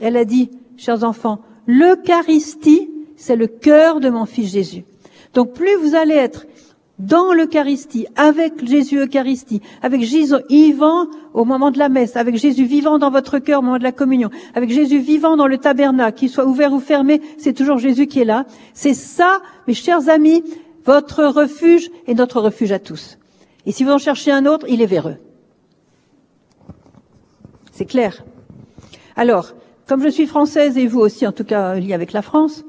[0.00, 4.84] elle a dit, chers enfants, l'Eucharistie, c'est le cœur de mon fils Jésus.
[5.34, 6.46] Donc, plus vous allez être
[6.98, 12.64] dans l'Eucharistie, avec Jésus Eucharistie, avec Jésus vivant au moment de la messe, avec Jésus
[12.64, 16.18] vivant dans votre cœur au moment de la communion, avec Jésus vivant dans le tabernacle,
[16.18, 18.46] qu'il soit ouvert ou fermé, c'est toujours Jésus qui est là.
[18.72, 20.42] C'est ça, mes chers amis,
[20.86, 23.18] votre refuge et notre refuge à tous.
[23.66, 25.16] Et si vous en cherchez un autre, il est véreux.
[27.76, 28.24] C'est clair.
[29.16, 29.52] Alors,
[29.86, 32.64] comme je suis française et vous aussi, en tout cas lié avec la France,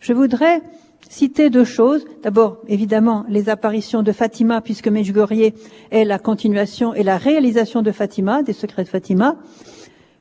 [0.00, 0.60] je voudrais
[1.08, 2.04] citer deux choses.
[2.24, 5.52] D'abord, évidemment, les apparitions de Fatima, puisque Medjugorje
[5.92, 9.36] est la continuation et la réalisation de Fatima, des secrets de Fatima.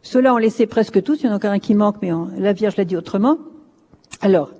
[0.04, 1.22] Cela, on les sait presque tous.
[1.22, 3.40] Il y en a encore un qui manque, mais la Vierge l'a dit autrement.
[4.22, 4.52] Alors,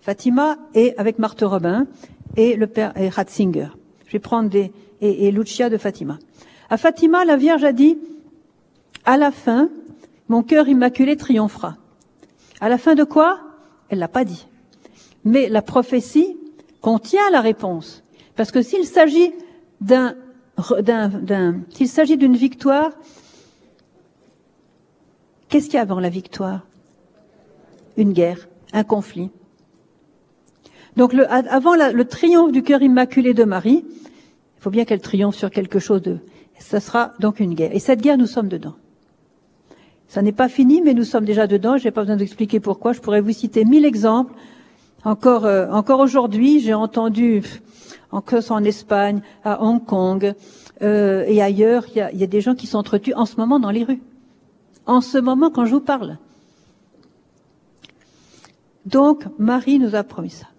[0.00, 1.88] Fatima est avec Marthe Robin
[2.36, 3.70] et le père et Ratzinger.
[4.06, 6.20] Je vais prendre des et, et Lucia de Fatima.
[6.70, 7.98] À Fatima, la Vierge a dit
[9.04, 9.68] à la fin,
[10.28, 11.76] mon cœur immaculé triomphera.
[12.60, 13.40] À la fin de quoi?
[13.88, 14.46] Elle l'a pas dit.
[15.24, 16.36] Mais la prophétie
[16.80, 18.02] contient la réponse.
[18.36, 19.32] Parce que s'il s'agit
[19.80, 20.14] d'un,
[21.70, 22.92] s'il s'agit d'une victoire,
[25.48, 26.62] qu'est-ce qu'il y a avant la victoire?
[27.96, 29.30] Une guerre, un conflit.
[30.96, 35.50] Donc avant le triomphe du cœur immaculé de Marie, il faut bien qu'elle triomphe sur
[35.50, 36.18] quelque chose de...
[36.58, 37.74] Ça sera donc une guerre.
[37.74, 38.74] Et cette guerre, nous sommes dedans.
[40.12, 41.78] Ça n'est pas fini, mais nous sommes déjà dedans.
[41.78, 42.92] Je n'ai pas besoin d'expliquer pourquoi.
[42.92, 44.34] Je pourrais vous citer mille exemples.
[45.04, 47.42] Encore, euh, encore aujourd'hui, j'ai entendu,
[48.10, 50.34] en en Espagne, à Hong Kong
[50.82, 53.58] euh, et ailleurs, il y a, y a, des gens qui s'entretuent en ce moment
[53.58, 54.02] dans les rues.
[54.84, 56.18] En ce moment, quand je vous parle.
[58.84, 60.51] Donc, Marie nous a promis ça.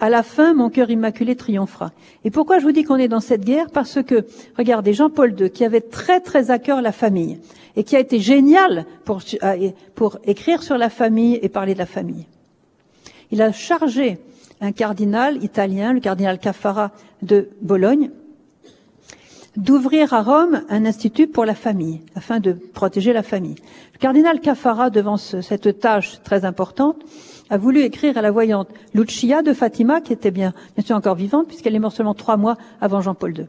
[0.00, 1.92] À la fin, mon cœur immaculé triomphera.
[2.24, 3.66] Et pourquoi je vous dis qu'on est dans cette guerre?
[3.70, 4.24] Parce que,
[4.56, 7.38] regardez, Jean-Paul II, qui avait très très à cœur la famille,
[7.76, 11.78] et qui a été génial pour, euh, pour écrire sur la famille et parler de
[11.78, 12.26] la famille.
[13.30, 14.18] Il a chargé
[14.62, 18.10] un cardinal italien, le cardinal Cafara de Bologne,
[19.56, 23.56] d'ouvrir à Rome un institut pour la famille, afin de protéger la famille.
[23.92, 26.96] Le cardinal Cafara, devant cette tâche très importante,
[27.50, 31.16] a voulu écrire à la voyante Lucia de Fatima, qui était bien, bien sûr encore
[31.16, 33.46] vivante, puisqu'elle est morte seulement trois mois avant Jean-Paul II,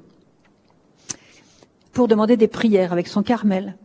[1.94, 3.78] pour demander des prières avec son Carmel.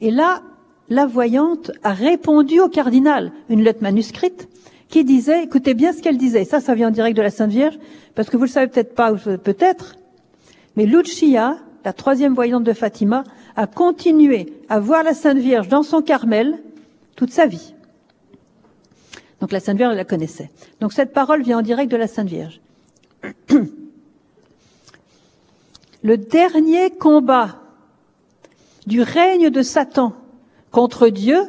[0.00, 0.42] Et là,
[0.88, 4.48] la voyante a répondu au cardinal, une lettre manuscrite,
[4.88, 7.50] qui disait, écoutez bien ce qu'elle disait, ça, ça vient en direct de la Sainte
[7.50, 7.78] Vierge,
[8.14, 9.96] parce que vous le savez peut-être pas, peut-être,
[10.76, 13.24] mais Lucia, la troisième voyante de Fatima,
[13.56, 16.58] a continué à voir la Sainte Vierge dans son Carmel
[17.16, 17.74] toute sa vie.
[19.44, 20.50] Donc la Sainte Vierge, la connaissait.
[20.80, 22.62] Donc cette parole vient en direct de la Sainte Vierge.
[26.02, 27.60] Le dernier combat
[28.86, 30.14] du règne de Satan
[30.70, 31.42] contre Dieu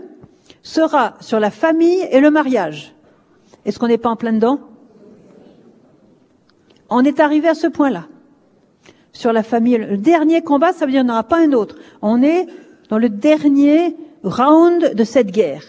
[0.62, 2.94] sera sur la famille et le mariage.
[3.64, 4.60] Est-ce qu'on n'est pas en plein dedans?
[6.90, 8.10] On est arrivé à ce point-là.
[9.14, 11.54] Sur la famille, le dernier combat, ça veut dire qu'il n'y en aura pas un
[11.54, 11.78] autre.
[12.02, 12.46] On est
[12.90, 15.64] dans le dernier round de cette guerre.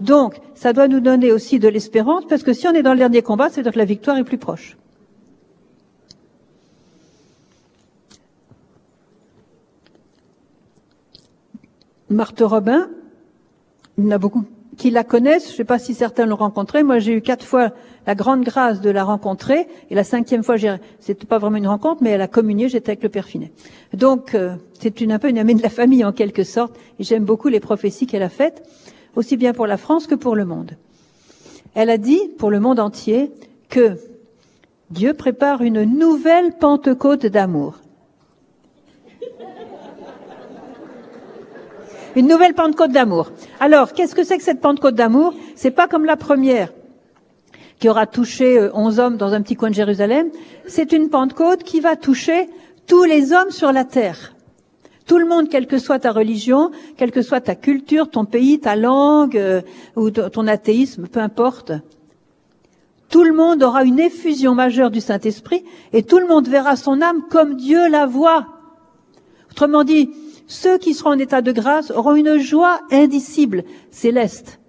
[0.00, 2.98] Donc, ça doit nous donner aussi de l'espérance, parce que si on est dans le
[2.98, 4.76] dernier combat, ça veut dire que la victoire est plus proche.
[12.08, 12.90] Marthe Robin,
[13.98, 14.44] il y en a beaucoup
[14.76, 15.46] qui la connaissent.
[15.46, 16.82] Je ne sais pas si certains l'ont rencontrée.
[16.82, 17.70] Moi, j'ai eu quatre fois
[18.06, 19.68] la grande grâce de la rencontrer.
[19.90, 20.56] Et la cinquième fois,
[20.98, 22.68] c'était pas vraiment une rencontre, mais elle a communié.
[22.68, 23.52] J'étais avec le Père Finet.
[23.92, 26.74] Donc, euh, c'est une, un peu une amie de la famille en quelque sorte.
[26.98, 28.62] Et j'aime beaucoup les prophéties qu'elle a faites,
[29.16, 30.72] aussi bien pour la France que pour le monde.
[31.74, 33.30] Elle a dit, pour le monde entier,
[33.68, 33.96] que
[34.90, 37.78] Dieu prépare une nouvelle Pentecôte d'amour.
[42.16, 43.30] Une nouvelle Pentecôte d'amour.
[43.60, 45.32] Alors, qu'est-ce que c'est que cette Pentecôte d'amour?
[45.54, 46.72] C'est pas comme la première
[47.78, 50.30] qui aura touché euh, onze hommes dans un petit coin de Jérusalem.
[50.66, 52.48] C'est une Pentecôte qui va toucher
[52.86, 54.34] tous les hommes sur la terre.
[55.10, 58.60] Tout le monde, quelle que soit ta religion, quelle que soit ta culture, ton pays,
[58.60, 59.60] ta langue euh,
[59.96, 61.72] ou ton athéisme, peu importe.
[63.08, 67.02] Tout le monde aura une effusion majeure du Saint-Esprit et tout le monde verra son
[67.02, 68.46] âme comme Dieu la voit.
[69.50, 70.10] Autrement dit,
[70.46, 74.60] ceux qui seront en état de grâce auront une joie indicible, céleste,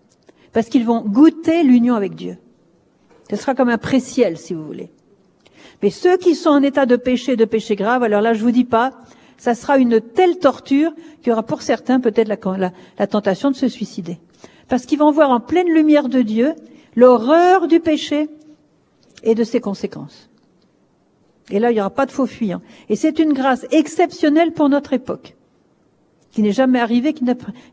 [0.54, 2.40] parce qu'ils vont goûter l'union avec Dieu.
[3.30, 4.90] Ce sera comme un préciel, si vous voulez.
[5.84, 8.50] Mais ceux qui sont en état de péché, de péché grave, alors là, je vous
[8.50, 8.94] dis pas,
[9.42, 13.68] ça sera une telle torture qu'il y aura pour certains peut-être la, tentation de se
[13.68, 14.20] suicider.
[14.68, 16.54] Parce qu'ils vont voir en pleine lumière de Dieu
[16.96, 18.30] l'horreur du péché
[19.24, 20.30] et de ses conséquences.
[21.50, 22.62] Et là, il n'y aura pas de faux fuyants.
[22.88, 25.36] Et c'est une grâce exceptionnelle pour notre époque
[26.32, 27.26] qui n'est jamais arrivé qui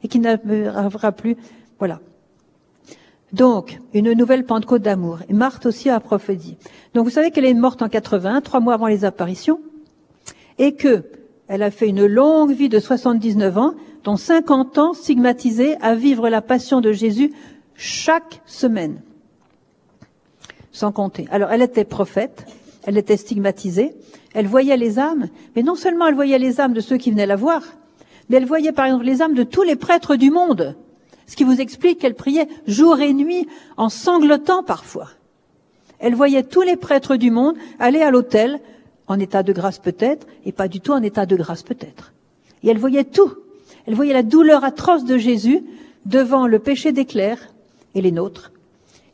[0.03, 1.37] et qui n'arrivera plus.
[1.79, 2.01] Voilà.
[3.35, 5.19] Donc, une nouvelle Pentecôte d'amour.
[5.29, 6.57] Et Marthe aussi a prophétisé.
[6.95, 9.61] Donc, vous savez qu'elle est morte en 80, trois mois avant les apparitions,
[10.57, 11.05] et que
[11.49, 16.29] elle a fait une longue vie de 79 ans, dont 50 ans stigmatisée à vivre
[16.29, 17.33] la passion de Jésus
[17.75, 19.01] chaque semaine.
[20.73, 21.27] Sans compter.
[21.31, 22.47] Alors, elle était prophète,
[22.85, 23.95] elle était stigmatisée,
[24.35, 27.27] elle voyait les âmes, mais non seulement elle voyait les âmes de ceux qui venaient
[27.27, 27.63] la voir,
[28.29, 30.77] mais elle voyait par exemple les âmes de tous les prêtres du monde,
[31.27, 35.09] ce qui vous explique qu'elle priait jour et nuit en sanglotant parfois.
[35.99, 38.61] Elle voyait tous les prêtres du monde aller à l'autel,
[39.09, 42.13] en état de grâce peut-être, et pas du tout en état de grâce peut-être.
[42.63, 43.33] Et elle voyait tout.
[43.87, 45.65] Elle voyait la douleur atroce de Jésus
[46.05, 47.49] devant le péché des clercs
[47.95, 48.53] et les nôtres,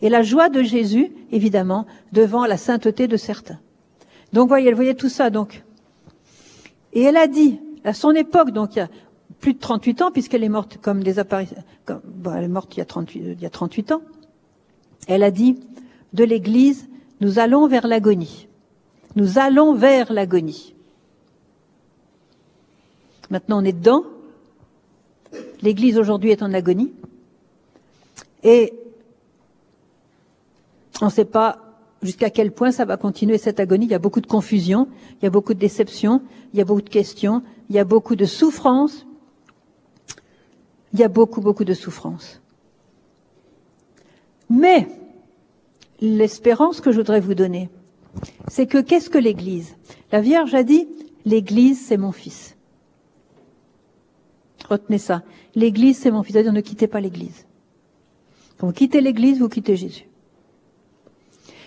[0.03, 3.61] et la joie de Jésus, évidemment, devant la sainteté de certains.
[4.33, 5.65] Donc, voyez, elle voyait tout ça, donc.
[6.93, 8.89] Et elle a dit, à son époque, donc il y a
[9.41, 11.57] plus de 38 ans, puisqu'elle est morte comme des apparitions,
[11.89, 14.03] elle est morte il y, a 38, il y a 38 ans,
[15.07, 15.61] elle a dit,
[16.13, 16.89] de l'Église,
[17.21, 18.49] nous allons vers l'agonie.
[19.17, 20.75] Nous allons vers l'agonie.
[23.31, 24.05] Maintenant, on est dedans.
[25.63, 26.93] L'Église aujourd'hui est en agonie.
[28.43, 28.75] Et
[31.01, 31.59] on ne sait pas
[32.03, 33.87] jusqu'à quel point ça va continuer cette agonie.
[33.87, 34.89] Il y a beaucoup de confusion,
[35.21, 36.23] il y a beaucoup de déception,
[36.53, 39.07] il y a beaucoup de questions, il y a beaucoup de souffrance,
[40.93, 42.41] il y a beaucoup, beaucoup de souffrance.
[44.51, 44.89] Mais
[46.01, 47.71] l'espérance que je voudrais vous donner,
[48.49, 49.77] c'est que qu'est-ce que l'Église?
[50.13, 50.89] La Vierge a dit,
[51.25, 52.57] l'Église, c'est mon fils.
[54.69, 55.23] Retenez ça.
[55.55, 56.33] L'Église, c'est mon fils.
[56.33, 57.47] C'est-à-dire, ne quittez pas l'Église.
[58.59, 60.07] Quand vous quittez l'Église, vous quittez Jésus.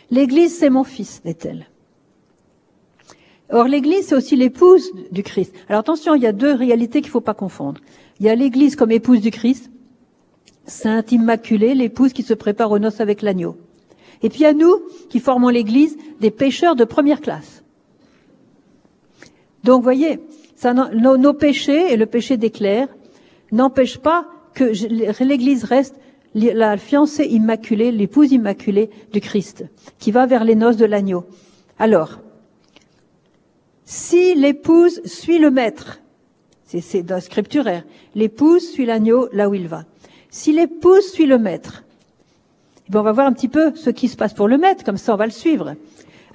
[0.09, 1.67] L'Église, c'est mon fils, dit-elle.
[3.49, 5.53] Or, l'Église, c'est aussi l'épouse du Christ.
[5.69, 7.81] Alors attention, il y a deux réalités qu'il ne faut pas confondre.
[8.19, 9.69] Il y a l'Église comme épouse du Christ,
[10.65, 13.57] sainte immaculée, l'épouse qui se prépare aux noces avec l'agneau.
[14.23, 17.63] Et puis a nous qui formons l'Église des pécheurs de première classe.
[19.63, 20.19] Donc, voyez,
[20.93, 22.87] nos, péchés et le péché d'éclair
[23.51, 25.95] n'empêchent pas que l'Église reste
[26.33, 29.65] la fiancée immaculée, l'épouse immaculée du Christ,
[29.99, 31.25] qui va vers les noces de l'agneau.
[31.79, 32.19] Alors,
[33.85, 36.01] si l'épouse suit le maître,
[36.65, 39.85] c'est dans scripturaire, l'épouse suit l'agneau là où il va.
[40.29, 41.83] Si l'épouse suit le maître,
[42.87, 44.83] eh bien on va voir un petit peu ce qui se passe pour le maître,
[44.83, 45.75] comme ça on va le suivre.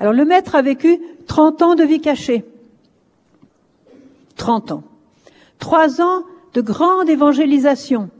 [0.01, 2.45] Alors le maître a vécu 30 ans de vie cachée.
[4.37, 4.83] 30 ans.
[5.59, 8.11] Trois ans de grande évangélisation,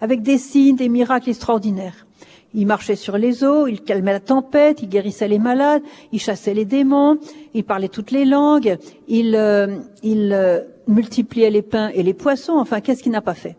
[0.00, 2.06] avec des signes, des miracles extraordinaires.
[2.52, 6.54] Il marchait sur les eaux, il calmait la tempête, il guérissait les malades, il chassait
[6.54, 7.18] les démons,
[7.54, 8.76] il parlait toutes les langues,
[9.06, 13.56] il, euh, euh, multipliait les pains et les poissons, enfin, qu'est-ce qu'il n'a pas fait?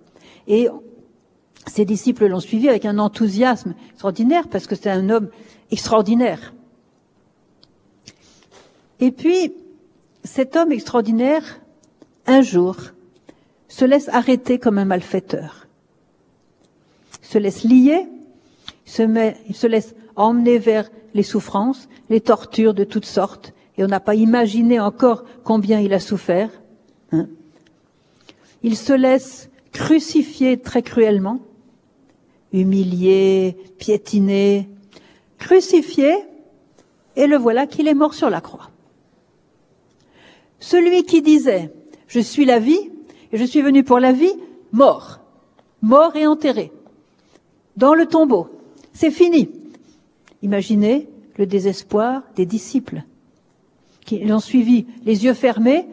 [0.48, 0.68] Et
[1.68, 5.30] ses disciples l'ont suivi avec un enthousiasme extraordinaire, parce que c'était un homme
[5.70, 6.54] extraordinaire.
[9.00, 9.54] Et puis,
[10.24, 11.60] cet homme extraordinaire,
[12.28, 12.78] un jour,
[13.68, 15.68] se laisse arrêter comme un malfaiteur,
[17.22, 18.08] se laisse lier,
[18.86, 19.04] se
[19.54, 24.16] se laisse emmener vers les souffrances, les tortures de toutes sortes, et on n'a pas
[24.16, 26.50] imaginé encore combien il a souffert.
[27.12, 27.28] Hein.
[28.64, 31.40] Il se laisse crucifier très cruellement,
[32.54, 34.70] humilié, piétiné,
[35.38, 36.14] crucifié,
[37.16, 38.70] et le voilà qu'il est mort sur la croix.
[40.60, 41.72] Celui qui disait
[42.08, 42.90] Je suis la vie,
[43.32, 44.34] et je suis venu pour la vie,
[44.72, 45.20] mort,
[45.82, 46.72] mort et enterré,
[47.78, 48.50] dans le tombeau.
[48.94, 49.50] C'est fini.
[50.42, 53.04] Imaginez le désespoir des disciples
[54.06, 55.88] qui l'ont suivi les yeux fermés.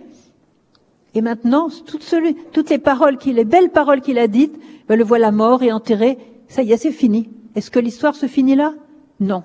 [1.15, 4.55] Et maintenant, toutes, les paroles les belles paroles qu'il a dites,
[4.89, 6.19] ben le voilà mort et enterré.
[6.49, 7.31] Ça y est, c'est fini.
[7.55, 8.75] Est-ce que l'histoire se finit là?
[9.21, 9.45] Non.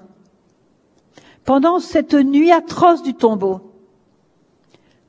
[1.45, 3.61] Pendant cette nuit atroce du tombeau,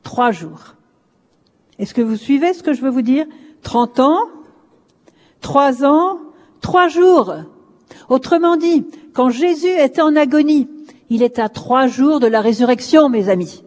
[0.02, 0.74] trois jours,
[1.78, 3.26] est-ce que vous suivez ce que je veux vous dire?
[3.62, 4.18] 30 ans,
[5.40, 6.18] 3 ans,
[6.60, 7.34] 3 jours.
[8.08, 10.68] Autrement dit, quand Jésus était en agonie,
[11.10, 13.62] il est à trois jours de la résurrection, mes amis.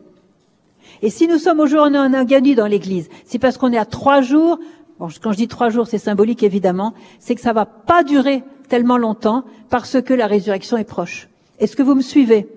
[1.01, 4.21] Et si nous sommes aujourd'hui en agonie dans l'Église, c'est parce qu'on est à trois
[4.21, 4.59] jours.
[4.99, 6.93] Bon, quand je dis trois jours, c'est symbolique évidemment.
[7.19, 11.29] C'est que ça va pas durer tellement longtemps parce que la résurrection est proche.
[11.60, 12.47] Est-ce que vous me suivez?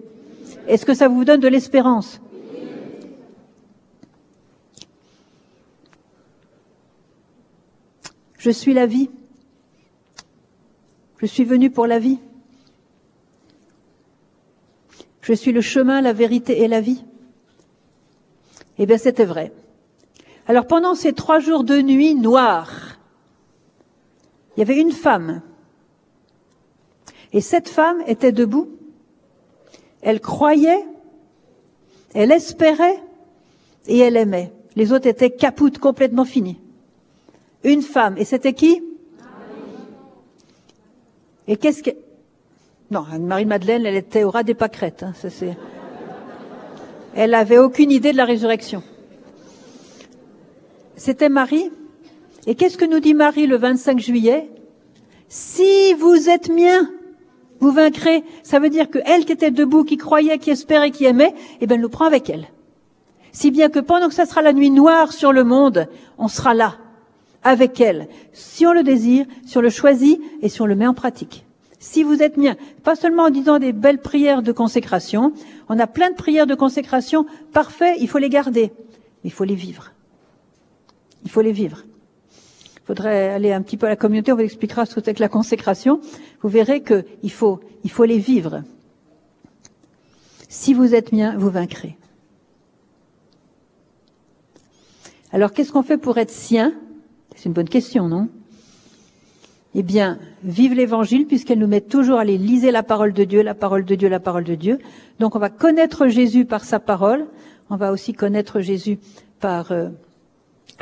[0.67, 2.21] Est-ce que ça vous donne de l'espérance?
[8.39, 9.11] Je suis la vie.
[11.19, 12.19] Je suis venu pour la vie.
[15.21, 17.05] Je suis le chemin, la vérité et la vie.
[18.79, 19.53] Eh bien, c'était vrai.
[20.47, 22.99] Alors, pendant ces trois jours de nuit noire,
[24.57, 25.43] il y avait une femme.
[27.33, 28.69] Et cette femme était debout.
[30.03, 30.85] Elle croyait,
[32.15, 33.03] elle espérait
[33.87, 34.53] et elle aimait.
[34.77, 36.59] Les autres étaient capoutes, complètement finis
[37.65, 38.17] une femme.
[38.19, 38.83] Et c'était qui?
[41.47, 41.91] Et qu'est-ce que...
[42.91, 45.05] Non, Marie-Madeleine, elle était au ras des pâquerettes.
[45.05, 45.13] Hein.
[47.15, 48.83] Elle n'avait aucune idée de la résurrection.
[51.01, 51.71] C'était Marie.
[52.47, 54.51] Et qu'est-ce que nous dit Marie le 25 juillet?
[55.31, 56.91] Si vous êtes mien,
[57.59, 58.23] vous vaincrez.
[58.43, 61.67] Ça veut dire que elle qui était debout, qui croyait, qui espérait, qui aimait, eh
[61.67, 62.49] bien, elle nous prend avec elle.
[63.33, 66.53] Si bien que pendant que ça sera la nuit noire sur le monde, on sera
[66.53, 66.77] là
[67.43, 70.87] avec elle, si on le désire, si on le choisit et si on le met
[70.87, 71.47] en pratique.
[71.79, 75.33] Si vous êtes mien, pas seulement en disant des belles prières de consécration,
[75.71, 78.71] on a plein de prières de consécration parfait, il faut les garder,
[79.25, 79.93] il faut les vivre.
[81.25, 81.85] Il faut les vivre.
[82.77, 85.15] Il faudrait aller un petit peu à la communauté, on vous expliquera ce que c'est
[85.15, 86.01] que la consécration.
[86.43, 88.63] Vous verrez qu'il faut, il les vivre.
[90.49, 91.97] Si vous êtes mien, vous vaincrez.
[95.33, 96.75] Alors qu'est-ce qu'on fait pour être sien?
[97.37, 98.29] C'est une bonne question, non?
[99.75, 103.43] Eh bien, vive l'Évangile puisqu'elle nous met toujours à aller liser la parole de Dieu,
[103.43, 104.79] la parole de Dieu, la parole de Dieu.
[105.21, 107.27] Donc on va connaître Jésus par sa parole,
[107.71, 108.99] on va aussi connaître Jésus
[109.39, 109.91] par euh,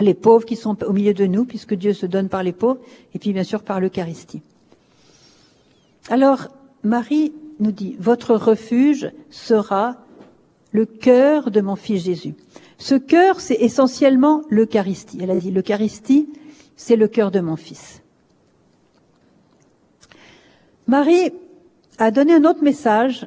[0.00, 2.80] les pauvres qui sont au milieu de nous, puisque Dieu se donne par les pauvres,
[3.14, 4.42] et puis bien sûr par l'Eucharistie.
[6.08, 6.48] Alors,
[6.82, 9.96] Marie nous dit, votre refuge sera
[10.72, 12.34] le cœur de mon fils Jésus.
[12.78, 15.18] Ce cœur, c'est essentiellement l'Eucharistie.
[15.20, 16.28] Elle a dit, l'Eucharistie,
[16.76, 18.02] c'est le cœur de mon fils.
[20.86, 21.32] Marie
[21.98, 23.26] a donné un autre message,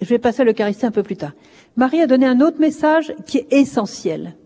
[0.00, 1.32] je vais passer à l'Eucharistie un peu plus tard.
[1.76, 4.36] Marie a donné un autre message qui est essentiel,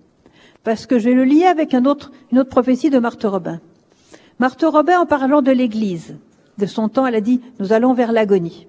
[0.65, 2.11] parce que je vais le lier avec une autre
[2.51, 3.61] prophétie de Marthe Robin.
[4.39, 6.17] Marthe Robin, en parlant de l'Église,
[6.59, 8.67] de son temps, elle a dit, nous allons vers l'agonie.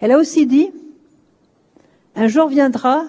[0.00, 0.70] Elle a aussi dit,
[2.14, 3.04] un jour viendra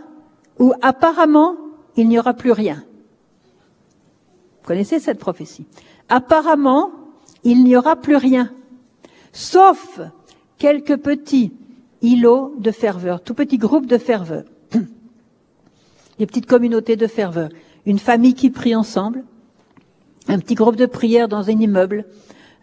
[0.60, 1.58] où apparemment
[1.96, 2.84] il n'y aura plus rien.
[4.62, 5.66] Vous connaissez cette prophétie.
[6.10, 6.92] Apparemment,
[7.44, 8.52] il n'y aura plus rien,
[9.32, 10.00] sauf
[10.58, 11.54] quelques petits
[12.02, 14.44] îlots de ferveur, tout petits groupes de ferveur,
[16.20, 17.50] des petites communautés de ferveur,
[17.86, 19.24] une famille qui prie ensemble,
[20.28, 22.06] un petit groupe de prière dans un immeuble,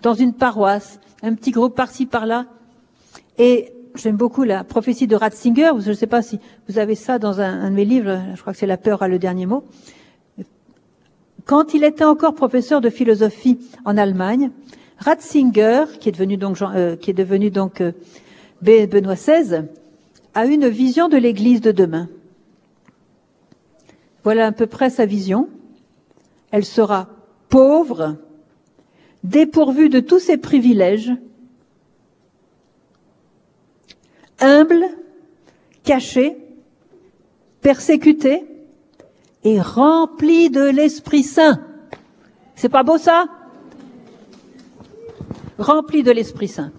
[0.02, 2.46] dans une paroisse, un petit groupe par-ci par-là.
[3.38, 5.72] Et j'aime beaucoup la prophétie de Ratzinger.
[5.78, 8.20] Je ne sais pas si vous avez ça dans un, de mes livres.
[8.34, 9.64] Je crois que c'est La peur à le dernier mot.
[11.44, 14.50] Quand il était encore professeur de philosophie en Allemagne,
[14.98, 16.96] Ratzinger, qui est devenu donc, euh,
[18.68, 19.64] euh, Benoît XVI,
[20.34, 22.08] a une vision de l'Église de demain.
[24.24, 25.48] Voilà à peu près sa vision.
[26.50, 27.08] Elle sera
[27.48, 28.16] pauvre,
[29.24, 31.12] dépourvue de tous ses privilèges,
[34.40, 34.84] humble,
[35.84, 36.36] caché,
[37.60, 38.44] persécuté
[39.44, 41.60] et rempli de l'Esprit Saint.
[42.54, 43.26] C'est pas beau ça?
[45.58, 46.72] Rempli de l'Esprit Saint.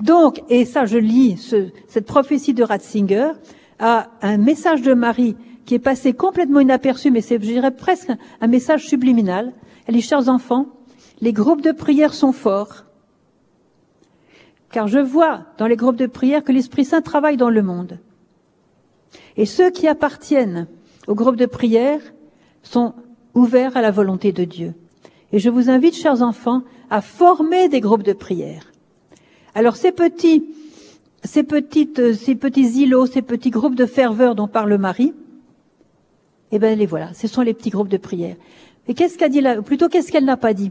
[0.00, 1.54] Donc, et ça je lis
[1.88, 3.32] cette prophétie de Ratzinger,
[3.78, 8.10] a un message de Marie qui est passé complètement inaperçu, mais c'est, je presque
[8.40, 9.52] un message subliminal.
[9.86, 10.66] Elle dit, chers enfants,
[11.20, 12.84] les groupes de prière sont forts.
[14.70, 17.98] Car je vois dans les groupes de prière que l'Esprit Saint travaille dans le monde.
[19.36, 20.66] Et ceux qui appartiennent
[21.06, 22.00] aux groupes de prière
[22.62, 22.94] sont
[23.34, 24.74] ouverts à la volonté de Dieu.
[25.32, 28.72] Et je vous invite, chers enfants, à former des groupes de prière.
[29.54, 30.46] Alors ces petits,
[31.24, 35.14] ces petites, ces petits îlots, ces petits groupes de ferveur dont parle Marie,
[36.52, 38.36] eh bien les voilà, ce sont les petits groupes de prière.
[38.86, 40.70] Et qu'est-ce qu'a dit là Plutôt qu'est-ce qu'elle n'a pas dit?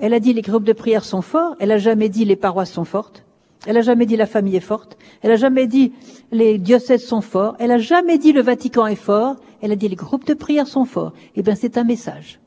[0.00, 1.54] Elle a dit les groupes de prière sont forts.
[1.60, 3.24] Elle a jamais dit les paroisses sont fortes.
[3.66, 4.98] Elle a jamais dit la famille est forte.
[5.22, 5.92] Elle a jamais dit
[6.32, 7.56] les diocèses sont forts.
[7.58, 9.36] Elle a jamais dit le Vatican est fort.
[9.62, 11.12] Elle a dit les groupes de prière sont forts.
[11.34, 12.40] Eh bien, c'est un message.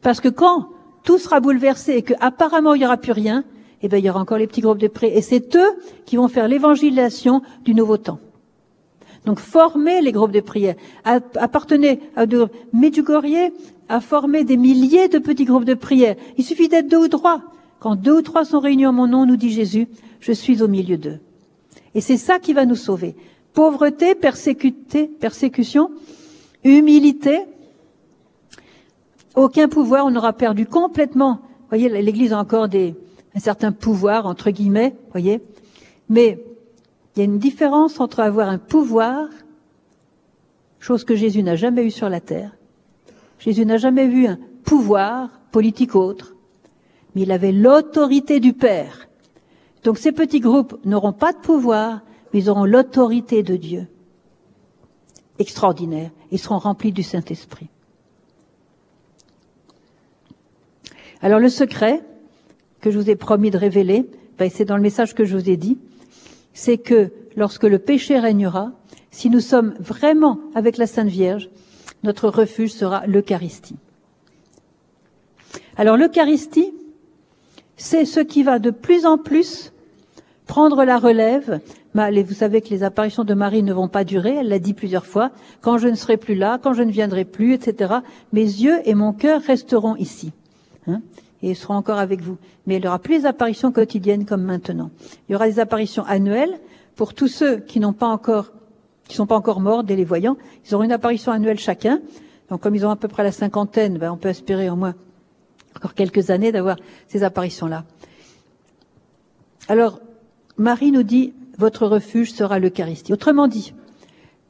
[0.00, 0.68] Parce que quand
[1.04, 3.44] tout sera bouleversé et qu'apparemment il n'y aura plus rien,
[3.82, 5.16] eh bien, il y aura encore les petits groupes de prière.
[5.16, 5.70] Et c'est eux
[6.06, 8.18] qui vont faire l'évangélisation du nouveau temps.
[9.24, 10.74] Donc, formez les groupes de prière.
[11.04, 13.52] Appartenez à de Medjugorje
[13.88, 16.16] à former des milliers de petits groupes de prière.
[16.38, 17.42] Il suffit d'être deux ou trois.
[17.78, 19.86] Quand deux ou trois sont réunis en mon nom, nous dit Jésus,
[20.20, 21.18] je suis au milieu d'eux.
[21.94, 23.14] Et c'est ça qui va nous sauver.
[23.54, 25.90] Pauvreté, persécution,
[26.64, 27.40] humilité,
[29.34, 31.40] aucun pouvoir, on aura perdu complètement.
[31.42, 32.94] Vous voyez, l'Église a encore des,
[33.34, 35.40] un certain pouvoir, entre guillemets, voyez.
[36.08, 36.38] Mais
[37.14, 39.28] il y a une différence entre avoir un pouvoir,
[40.80, 42.56] chose que Jésus n'a jamais eue sur la terre,
[43.38, 46.34] Jésus n'a jamais vu un pouvoir politique autre,
[47.14, 49.08] mais il avait l'autorité du Père.
[49.84, 52.02] Donc ces petits groupes n'auront pas de pouvoir,
[52.32, 53.86] mais ils auront l'autorité de Dieu.
[55.38, 56.10] Extraordinaire.
[56.30, 57.68] Ils seront remplis du Saint-Esprit.
[61.20, 62.02] Alors le secret
[62.80, 64.08] que je vous ai promis de révéler,
[64.38, 65.78] ben, c'est dans le message que je vous ai dit,
[66.54, 68.72] c'est que lorsque le péché régnera,
[69.10, 71.50] si nous sommes vraiment avec la Sainte Vierge,
[72.02, 73.76] notre refuge sera l'Eucharistie.
[75.76, 76.72] Alors l'Eucharistie,
[77.76, 79.72] c'est ce qui va de plus en plus
[80.46, 81.60] prendre la relève.
[81.94, 85.06] Vous savez que les apparitions de Marie ne vont pas durer, elle l'a dit plusieurs
[85.06, 85.30] fois,
[85.60, 87.94] quand je ne serai plus là, quand je ne viendrai plus, etc.
[88.32, 90.32] Mes yeux et mon cœur resteront ici.
[90.86, 91.00] Hein,
[91.42, 92.38] et ils seront encore avec vous.
[92.66, 94.90] Mais il n'y aura plus les apparitions quotidiennes comme maintenant.
[95.28, 96.60] Il y aura des apparitions annuelles
[96.94, 98.52] pour tous ceux qui n'ont pas encore
[99.08, 100.36] qui sont pas encore morts dès les voyants.
[100.64, 102.00] Ils auront une apparition annuelle chacun.
[102.48, 104.94] Donc comme ils ont à peu près la cinquantaine, ben, on peut espérer au moins
[105.76, 106.76] encore quelques années d'avoir
[107.08, 107.84] ces apparitions-là.
[109.68, 110.00] Alors,
[110.56, 113.12] Marie nous dit, votre refuge sera l'Eucharistie.
[113.12, 113.74] Autrement dit,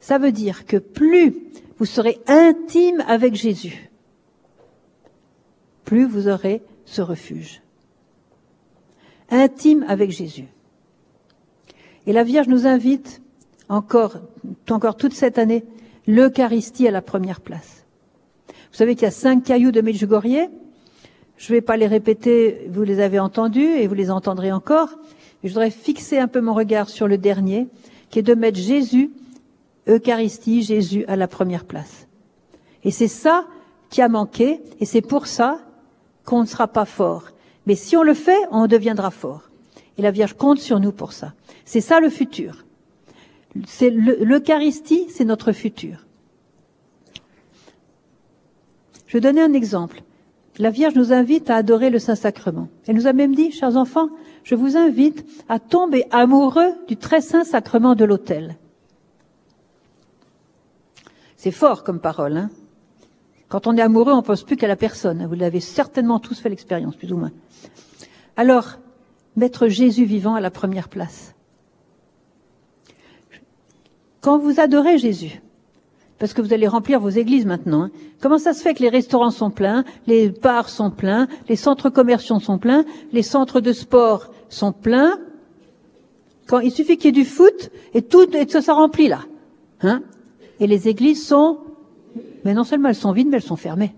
[0.01, 1.37] ça veut dire que plus
[1.79, 3.91] vous serez intime avec Jésus,
[5.85, 6.63] plus vous aurez
[6.93, 7.63] ce refuge.
[9.31, 10.49] Intime avec Jésus.
[12.07, 13.23] Et la Vierge nous invite
[13.69, 14.19] encore,
[14.99, 15.65] toute cette année,
[16.07, 17.87] l'Eucharistie à la première place.
[18.49, 20.51] Vous savez qu'il y a cinq cailloux de Medjugorje.
[21.39, 24.91] Je ne vais pas les répéter, vous les avez entendus et vous les entendrez encore.
[25.43, 27.69] je voudrais fixer un peu mon regard sur le dernier,
[28.11, 29.11] qui est de mettre Jésus,
[29.89, 32.07] Eucharistie, Jésus à la première place.
[32.85, 33.47] Et c'est ça
[33.89, 35.61] qui a manqué, et c'est pour ça
[36.25, 37.31] qu'on ne sera pas fort.
[37.67, 39.51] Mais si on le fait, on deviendra fort.
[39.99, 41.35] Et la Vierge compte sur nous pour ça.
[41.65, 42.65] C'est ça le futur.
[43.81, 46.07] L'Eucharistie, c'est notre futur.
[49.07, 50.03] Je vais donner un exemple.
[50.59, 52.69] La Vierge nous invite à adorer le Saint-Sacrement.
[52.87, 54.09] Elle nous a même dit, chers enfants,
[54.45, 58.57] je vous invite à tomber amoureux du très saint sacrement de l'autel.
[61.37, 62.37] C'est fort comme parole.
[62.37, 62.51] Hein
[63.53, 65.27] Quand on est amoureux, on pense plus qu'à la personne.
[65.27, 67.33] Vous l'avez certainement tous fait l'expérience, plus ou moins.
[68.35, 68.79] Alors,
[69.37, 71.35] mettre Jésus vivant à la première place.
[74.23, 75.43] Quand vous adorez Jésus,
[76.19, 77.83] parce que vous allez remplir vos églises maintenant.
[77.83, 77.91] Hein.
[78.23, 81.91] Comment ça se fait que les restaurants sont pleins, les bars sont pleins, les centres
[81.91, 85.19] commerciaux sont pleins, les centres de sport sont pleins?
[86.47, 89.21] Quand il suffit qu'il y ait du foot et tout et ça, ça remplit là.
[89.83, 90.01] Hein?
[90.59, 91.59] Et les églises sont,
[92.45, 93.95] mais non seulement elles sont vides, mais elles sont fermées.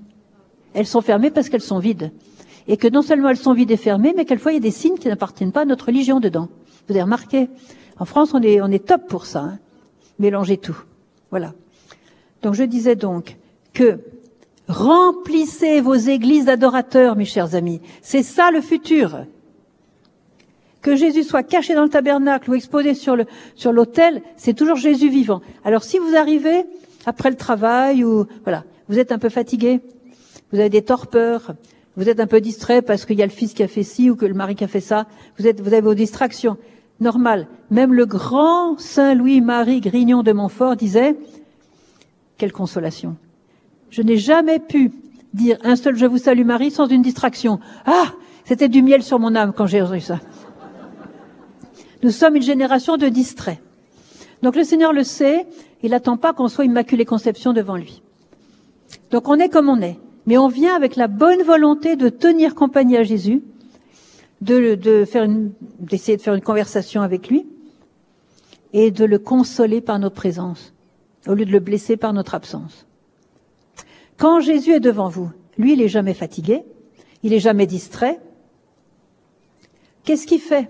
[0.75, 2.13] Elles sont fermées parce qu'elles sont vides.
[2.67, 5.09] Et que non seulement elles sont vides et fermées, mais quelquefois il des signes qui
[5.09, 6.49] n'appartiennent pas à notre religion dedans.
[6.87, 7.49] Vous avez remarqué
[7.99, 9.41] En France, on est, on est top pour ça.
[9.41, 9.59] Hein
[10.19, 10.77] Mélanger tout.
[11.31, 11.55] Voilà.
[12.43, 13.37] Donc je disais donc
[13.73, 13.99] que
[14.69, 17.81] remplissez vos églises d'adorateurs, mes chers amis.
[18.03, 19.25] C'est ça le futur.
[20.81, 23.17] Que Jésus soit caché dans le tabernacle ou exposé sur
[23.73, 25.41] l'autel, c'est toujours Jésus vivant.
[25.65, 26.67] Alors si vous arrivez
[27.07, 29.81] après le travail ou voilà, vous êtes un peu fatigué,
[30.53, 31.55] vous avez des torpeurs,
[31.97, 34.11] vous êtes un peu distrait parce qu'il y a le fils qui a fait ci
[34.11, 35.07] ou que le mari qui a fait ça,
[35.39, 36.57] vous êtes vous avez vos distractions.
[37.01, 37.49] Normal.
[37.71, 41.17] Même le grand Saint Louis-Marie Grignon de Montfort disait
[42.39, 43.17] quelle consolation.
[43.91, 44.93] Je n'ai jamais pu
[45.33, 47.59] dire un seul je vous salue Marie sans une distraction.
[47.87, 48.13] Ah,
[48.45, 50.21] c'était du miel sur mon âme quand j'ai entendu ça.
[52.03, 53.61] Nous sommes une génération de distraits.
[54.45, 55.47] Donc le Seigneur le sait,
[55.83, 58.03] il n'attend pas qu'on soit immaculée conception devant lui.
[59.11, 62.55] Donc on est comme on est, mais on vient avec la bonne volonté de tenir
[62.55, 63.43] compagnie à Jésus,
[64.43, 65.27] de, de faire
[65.81, 67.47] d'essayer de faire une conversation avec lui
[68.75, 70.75] et de le consoler par notre présence
[71.27, 72.87] au lieu de le blesser par notre absence.
[74.19, 76.65] Quand Jésus est devant vous, lui, il est jamais fatigué,
[77.23, 78.21] il est jamais distrait.
[80.05, 80.69] Qu'est-ce qu'il fait?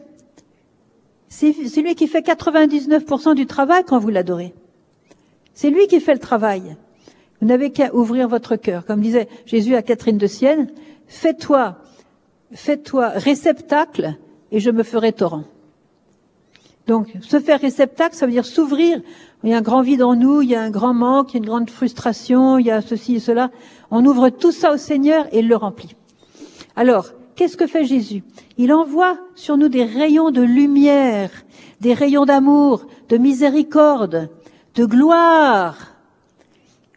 [1.37, 4.55] C'est lui qui fait 99% du travail quand vous l'adorez.
[5.53, 6.77] C'est lui qui fait le travail.
[7.41, 8.87] Vous n'avez qu'à ouvrir votre cœur.
[8.87, 10.71] Comme disait Jésus à Catherine de Sienne,
[11.09, 11.79] fais-toi,
[12.53, 14.15] fais-toi réceptacle
[14.53, 15.43] et je me ferai torrent.
[16.87, 19.01] Donc, se faire réceptacle, ça veut dire s'ouvrir
[19.43, 21.35] il y a un grand vide en nous, il y a un grand manque, il
[21.35, 23.51] y a une grande frustration, il y a ceci et cela.
[23.91, 25.97] On ouvre tout ça au Seigneur et il le remplit.
[26.77, 28.23] Alors, qu'est-ce que fait Jésus?
[28.59, 31.31] Il envoie sur nous des rayons de lumière,
[31.81, 34.31] des rayons d'amour, de miséricorde,
[34.75, 35.95] de gloire.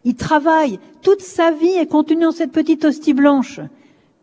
[0.04, 0.78] Il travaille.
[1.02, 3.60] Toute sa vie est contenue dans cette petite hostie blanche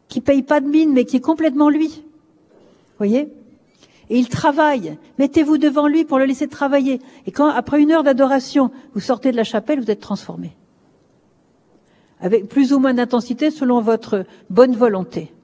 [0.08, 2.04] qui paye pas de mine mais qui est complètement lui.
[2.98, 3.30] Voyez?
[4.10, 4.98] Et il travaille.
[5.18, 7.02] Mettez-vous devant lui pour le laisser travailler.
[7.26, 10.56] Et quand, après une heure d'adoration, vous sortez de la chapelle, vous êtes transformé.
[12.20, 15.35] Avec plus ou moins d'intensité selon votre bonne volonté.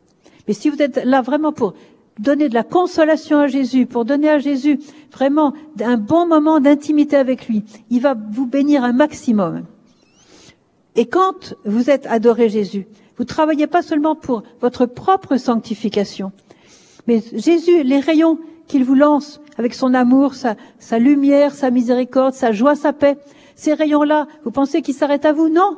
[0.47, 1.73] Mais si vous êtes là vraiment pour
[2.19, 4.79] donner de la consolation à Jésus, pour donner à Jésus
[5.11, 9.63] vraiment un bon moment d'intimité avec lui, il va vous bénir un maximum.
[10.95, 12.85] Et quand vous êtes adoré Jésus,
[13.17, 16.31] vous travaillez pas seulement pour votre propre sanctification,
[17.07, 22.33] mais Jésus, les rayons qu'il vous lance avec son amour, sa, sa, lumière, sa miséricorde,
[22.33, 23.17] sa joie, sa paix.
[23.55, 25.49] Ces rayons-là, vous pensez qu'ils s'arrêtent à vous?
[25.49, 25.77] Non.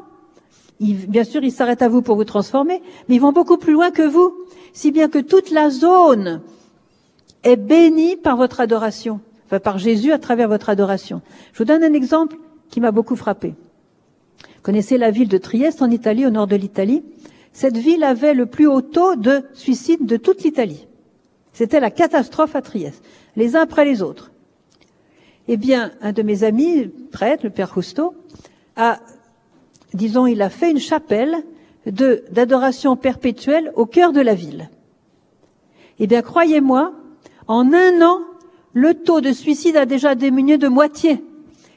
[0.80, 3.92] Bien sûr, ils s'arrêtent à vous pour vous transformer, mais ils vont beaucoup plus loin
[3.92, 4.34] que vous,
[4.74, 6.42] si bien que toute la zone
[7.44, 11.22] est bénie par votre adoration, enfin par Jésus à travers votre adoration.
[11.54, 12.38] Je vous donne un exemple
[12.70, 13.50] qui m'a beaucoup frappé.
[14.40, 17.04] Vous connaissez la ville de Trieste en Italie, au nord de l'Italie.
[17.52, 20.88] Cette ville avait le plus haut taux de suicide de toute l'Italie.
[21.52, 23.04] C'était la catastrophe à Trieste,
[23.36, 24.32] les uns après les autres.
[25.48, 28.16] Eh bien, un de mes amis, prêtre, le père Cousteau,
[28.76, 29.00] a,
[29.94, 31.44] disons, il a fait une chapelle
[31.86, 34.70] d'adoration perpétuelle au cœur de la ville.
[36.00, 36.94] Eh bien, croyez-moi,
[37.48, 38.20] en un an,
[38.74, 41.24] le taux de suicide a déjà diminué de moitié.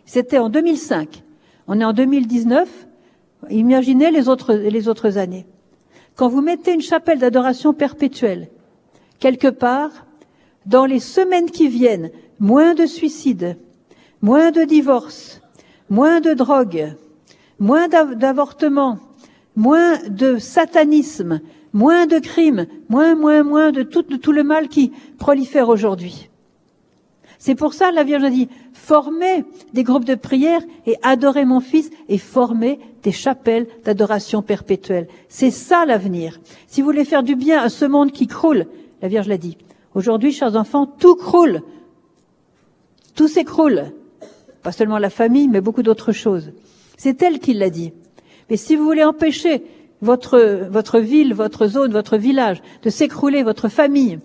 [0.04, 1.22] C'était en 2005.
[1.66, 2.68] On est en 2019.
[3.50, 5.46] Imaginez les autres, les autres années.
[6.14, 8.48] Quand vous mettez une chapelle d'adoration perpétuelle
[9.18, 10.06] quelque part,
[10.66, 13.56] dans les semaines qui viennent, moins de suicides,
[14.20, 15.40] moins de divorces,
[15.88, 16.94] moins de drogue,
[17.58, 18.98] moins d'avortements,
[19.54, 21.40] moins de satanisme,
[21.72, 26.30] moins de crimes, moins, moins, moins de tout, le mal qui prolifère aujourd'hui.
[27.38, 29.44] C'est pour ça, la Vierge a dit, formez
[29.74, 35.06] des groupes de prière et adorez mon Fils et formez des chapelles d'adoration perpétuelle.
[35.28, 36.40] C'est ça l'avenir.
[36.66, 38.66] Si vous voulez faire du bien à ce monde qui croule,
[39.02, 39.58] la Vierge l'a dit.
[39.94, 41.62] Aujourd'hui, chers enfants, tout croule.
[43.14, 43.92] Tout s'écroule.
[44.62, 46.52] Pas seulement la famille, mais beaucoup d'autres choses.
[46.96, 47.92] C'est elle qui l'a dit.
[48.50, 49.62] Mais si vous voulez empêcher
[50.00, 54.18] votre, ville, votre zone, votre village de s'écrouler, votre famille,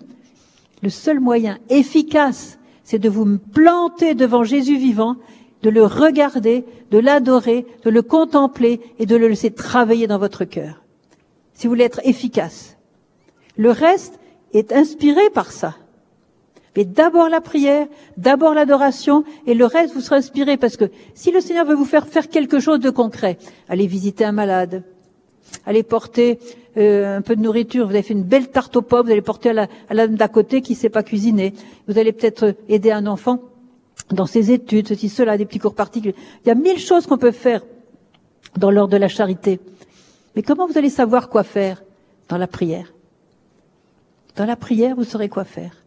[0.82, 5.16] le seul moyen efficace, c'est de vous planter devant Jésus vivant
[5.62, 10.44] de le regarder, de l'adorer, de le contempler et de le laisser travailler dans votre
[10.44, 10.82] cœur.
[11.54, 12.76] Si vous voulez être efficace.
[13.56, 14.18] Le reste
[14.52, 15.76] est inspiré par ça.
[16.76, 21.30] Mais d'abord la prière, d'abord l'adoration, et le reste vous sera inspiré parce que si
[21.30, 23.36] le Seigneur veut vous faire faire quelque chose de concret,
[23.68, 24.82] allez visiter un malade,
[25.66, 26.38] allez porter
[26.78, 29.20] euh, un peu de nourriture, vous avez fait une belle tarte aux pommes, vous allez
[29.20, 31.52] porter à la, à d'à côté qui sait pas cuisiner,
[31.88, 33.40] vous allez peut-être aider un enfant
[34.10, 36.14] dans ses études, ceci, cela, des petits cours particuliers.
[36.44, 37.62] Il y a mille choses qu'on peut faire
[38.56, 39.60] dans l'ordre de la charité.
[40.34, 41.82] Mais comment vous allez savoir quoi faire
[42.28, 42.94] Dans la prière?
[44.36, 45.81] Dans la prière, vous saurez quoi faire.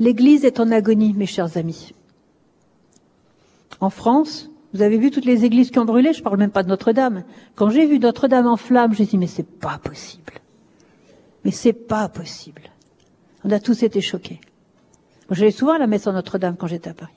[0.00, 1.92] L'Église est en agonie, mes chers amis.
[3.80, 6.62] En France, vous avez vu toutes les églises qui ont brûlé, je parle même pas
[6.62, 7.24] de Notre-Dame.
[7.54, 10.32] Quand j'ai vu Notre-Dame en flammes, j'ai dit mais c'est pas possible.
[11.44, 12.62] Mais c'est pas possible.
[13.44, 14.40] On a tous été choqués.
[15.30, 17.12] J'allais souvent à la messe en Notre-Dame quand j'étais à Paris.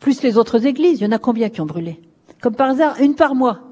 [0.00, 2.00] Plus les autres églises, il y en a combien qui ont brûlé?
[2.42, 3.67] Comme par hasard, une par mois.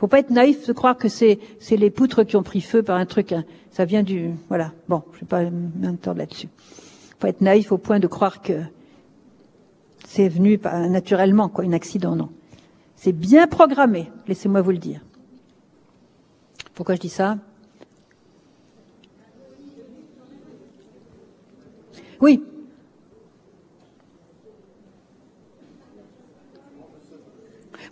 [0.00, 2.82] Faut pas être naïf de croire que c'est c'est les poutres qui ont pris feu
[2.82, 3.32] par un truc.
[3.32, 3.44] Hein.
[3.70, 4.72] Ça vient du voilà.
[4.88, 6.48] Bon, je vais pas m'entendre là-dessus.
[7.18, 8.62] Faut être naïf au point de croire que
[10.06, 12.30] c'est venu naturellement quoi, un accident non.
[12.96, 14.10] C'est bien programmé.
[14.26, 15.02] Laissez-moi vous le dire.
[16.72, 17.36] Pourquoi je dis ça?
[22.22, 22.42] Oui.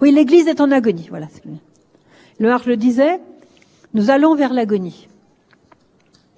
[0.01, 1.09] Oui, l'Église est en agonie.
[1.11, 1.27] Voilà.
[2.39, 3.21] Le Marche le disait,
[3.95, 5.09] nous allons vers l'agonie.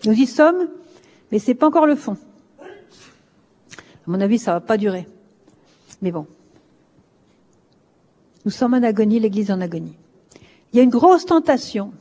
[0.04, 0.68] Nous y sommes,
[1.30, 2.16] mais c'est pas encore le fond.
[2.60, 5.06] À mon avis, ça va pas durer.
[6.00, 6.26] Mais bon.
[8.44, 9.96] Nous sommes en agonie, l'Église en agonie.
[10.72, 11.92] Il y a une grosse tentation.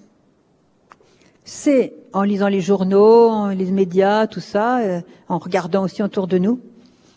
[1.43, 6.37] C'est en lisant les journaux, les médias, tout ça, euh, en regardant aussi autour de
[6.37, 6.59] nous,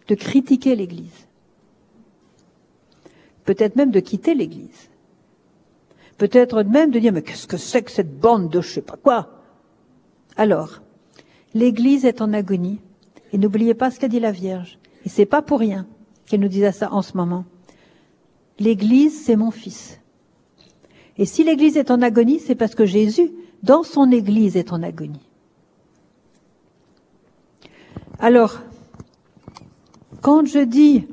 [0.09, 1.27] de critiquer l'Église.
[3.45, 4.89] Peut-être même de quitter l'Église.
[6.19, 8.97] Peut-être même de dire, mais qu'est-ce que c'est que cette bande de je sais pas
[8.97, 9.43] quoi?
[10.37, 10.81] Alors,
[11.55, 12.81] l'Église est en agonie.
[13.33, 14.79] Et n'oubliez pas ce qu'a dit la Vierge.
[15.05, 15.87] Et c'est pas pour rien
[16.27, 17.45] qu'elle nous disait ça en ce moment.
[18.59, 19.99] L'Église, c'est mon fils.
[21.19, 23.33] Et si l'Église est en agonie, c'est parce que Jésus,
[23.63, 25.29] dans son Église, est en agonie.
[28.19, 28.61] Alors,
[30.21, 31.07] quand je dis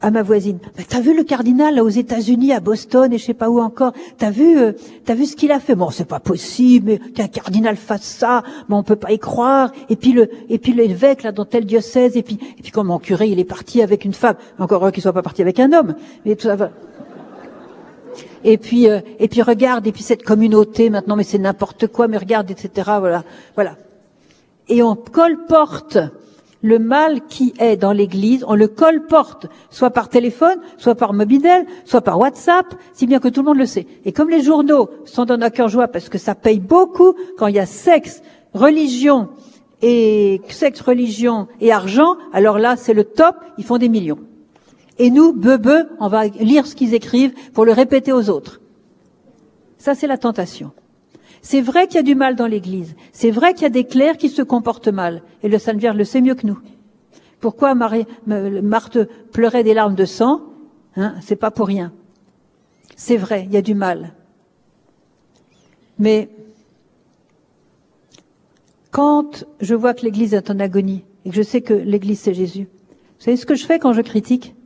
[0.00, 0.58] à ma voisine.
[0.88, 3.92] T'as vu le cardinal là aux États-Unis, à Boston et je sais pas où encore.
[4.18, 4.72] T'as vu, euh,
[5.04, 5.74] t'as vu ce qu'il a fait?
[5.74, 8.42] Bon, c'est pas possible qu'un cardinal fasse ça.
[8.68, 9.72] Bon, on peut pas y croire.
[9.88, 12.16] Et puis le, et puis l'évêque là dans tel diocèse.
[12.16, 14.36] Et puis, et puis comme mon curé, il est parti avec une femme.
[14.58, 15.94] Encore heureux qu'il soit pas parti avec un homme.
[16.24, 16.70] Mais tout ça va.
[18.44, 19.86] Et puis, euh, et puis regarde.
[19.86, 22.06] Et puis cette communauté maintenant, mais c'est n'importe quoi.
[22.06, 22.70] Mais regarde, etc.
[23.00, 23.24] Voilà,
[23.54, 23.76] voilà.
[24.68, 25.98] Et on colporte
[26.66, 31.66] le mal qui est dans l'Église, on le colporte, soit par téléphone, soit par mobile,
[31.84, 33.86] soit par WhatsApp, si bien que tout le monde le sait.
[34.04, 37.46] Et comme les journaux sont dans notre cœur joie parce que ça paye beaucoup quand
[37.46, 39.28] il y a sexe, religion
[39.80, 44.18] et sexe, religion et argent, alors là c'est le top, ils font des millions.
[44.98, 48.60] Et nous, bebe, on va lire ce qu'ils écrivent pour le répéter aux autres.
[49.78, 50.72] Ça c'est la tentation.
[51.48, 52.96] C'est vrai qu'il y a du mal dans l'Église.
[53.12, 55.22] C'est vrai qu'il y a des clercs qui se comportent mal.
[55.44, 56.58] Et le Sainte Vierge le sait mieux que nous.
[57.38, 58.98] Pourquoi Marie, Marthe
[59.30, 60.40] pleurait des larmes de sang
[60.96, 61.92] hein, C'est pas pour rien.
[62.96, 64.14] C'est vrai, il y a du mal.
[66.00, 66.30] Mais
[68.90, 72.34] quand je vois que l'Église est en agonie et que je sais que l'Église c'est
[72.34, 74.56] Jésus, vous savez ce que je fais quand je critique?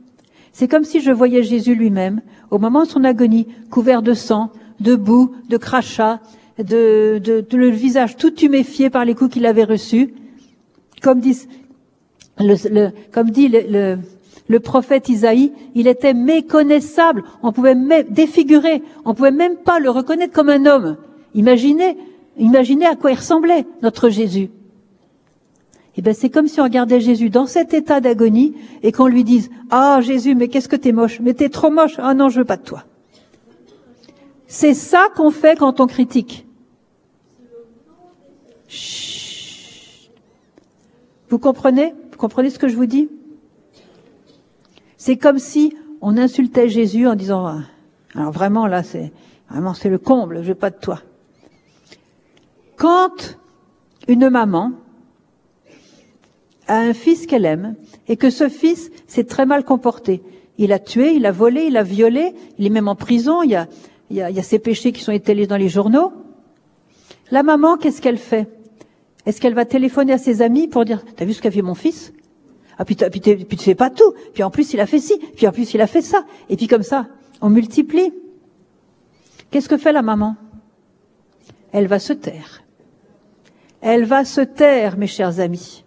[0.51, 4.49] C'est comme si je voyais Jésus lui-même, au moment de son agonie, couvert de sang,
[4.79, 6.19] de boue, de crachats,
[6.63, 10.13] de, de, le visage tout tuméfié par les coups qu'il avait reçus.
[11.01, 11.47] Comme dit,
[12.37, 17.23] le, prophète Isaïe, il était méconnaissable.
[17.43, 18.81] On pouvait même défigurer.
[19.05, 20.97] On pouvait même pas le reconnaître comme un homme.
[21.33, 21.97] Imaginez,
[22.37, 24.49] imaginez à quoi il ressemblait, notre Jésus.
[25.97, 29.23] Eh ben, c'est comme si on regardait Jésus dans cet état d'agonie et qu'on lui
[29.23, 31.19] dise, ah, Jésus, mais qu'est-ce que t'es moche?
[31.19, 31.95] Mais t'es trop moche.
[31.97, 32.85] Ah non, je veux pas de toi.
[34.47, 36.45] C'est ça qu'on fait quand on critique.
[41.31, 41.95] Vous comprenez?
[42.11, 43.09] Vous comprenez ce que je vous dis?
[44.97, 47.59] C'est comme si on insultait Jésus en disant ah,
[48.13, 49.13] alors vraiment là c'est
[49.49, 51.01] vraiment c'est le comble, je veux pas de toi.
[52.75, 53.39] Quand
[54.09, 54.73] une maman
[56.67, 57.75] a un fils qu'elle aime
[58.09, 60.21] et que ce fils s'est très mal comporté,
[60.57, 63.51] il a tué, il a volé, il a violé, il est même en prison, il
[63.51, 63.69] y a
[64.09, 66.11] il y a, il y a ces péchés qui sont étalés dans les journaux.
[67.31, 68.49] La maman, qu'est-ce qu'elle fait?
[69.25, 71.75] Est-ce qu'elle va téléphoner à ses amis pour dire T'as vu ce qu'a fait mon
[71.75, 72.13] fils?
[72.77, 74.13] Ah puis, puis, puis tu sais pas tout.
[74.33, 75.19] Puis en plus il a fait ci.
[75.35, 76.25] Puis en plus il a fait ça.
[76.49, 77.07] Et puis comme ça,
[77.41, 78.11] on multiplie.
[79.51, 80.35] Qu'est-ce que fait la maman?
[81.71, 82.63] Elle va se taire.
[83.81, 85.83] Elle va se taire, mes chers amis.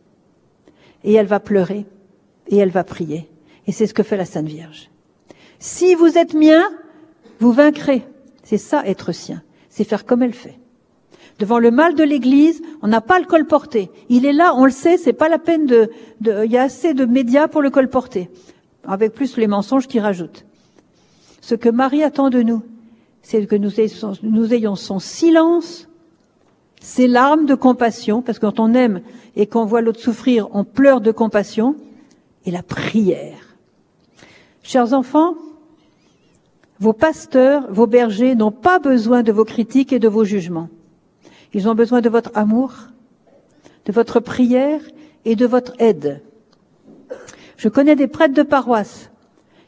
[1.02, 1.86] Et elle va pleurer.
[2.48, 3.28] Et elle va prier.
[3.66, 4.90] Et c'est ce que fait la Sainte Vierge.
[5.58, 6.62] Si vous êtes mien,
[7.40, 8.04] vous vaincrez.
[8.42, 9.42] C'est ça, être sien.
[9.70, 10.58] C'est faire comme elle fait.
[11.38, 13.90] Devant le mal de l'Église, on n'a pas le colporter.
[14.08, 15.90] Il est là, on le sait, c'est pas la peine de,
[16.22, 18.30] il y a assez de médias pour le colporter.
[18.84, 20.44] Avec plus les mensonges qui rajoutent.
[21.40, 22.62] Ce que Marie attend de nous,
[23.22, 25.88] c'est que nous ayons son silence,
[26.80, 29.00] ses larmes de compassion, parce que quand on aime
[29.36, 31.76] et qu'on voit l'autre souffrir, on pleure de compassion,
[32.46, 33.56] et la prière.
[34.62, 35.34] Chers enfants,
[36.78, 40.68] vos pasteurs, vos bergers n'ont pas besoin de vos critiques et de vos jugements.
[41.54, 42.74] Ils ont besoin de votre amour,
[43.84, 44.80] de votre prière
[45.24, 46.20] et de votre aide.
[47.56, 49.10] Je connais des prêtres de paroisse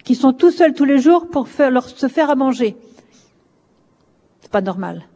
[0.04, 2.76] qui sont tout seuls tous les jours pour se faire à manger.
[4.40, 5.06] C'est pas normal.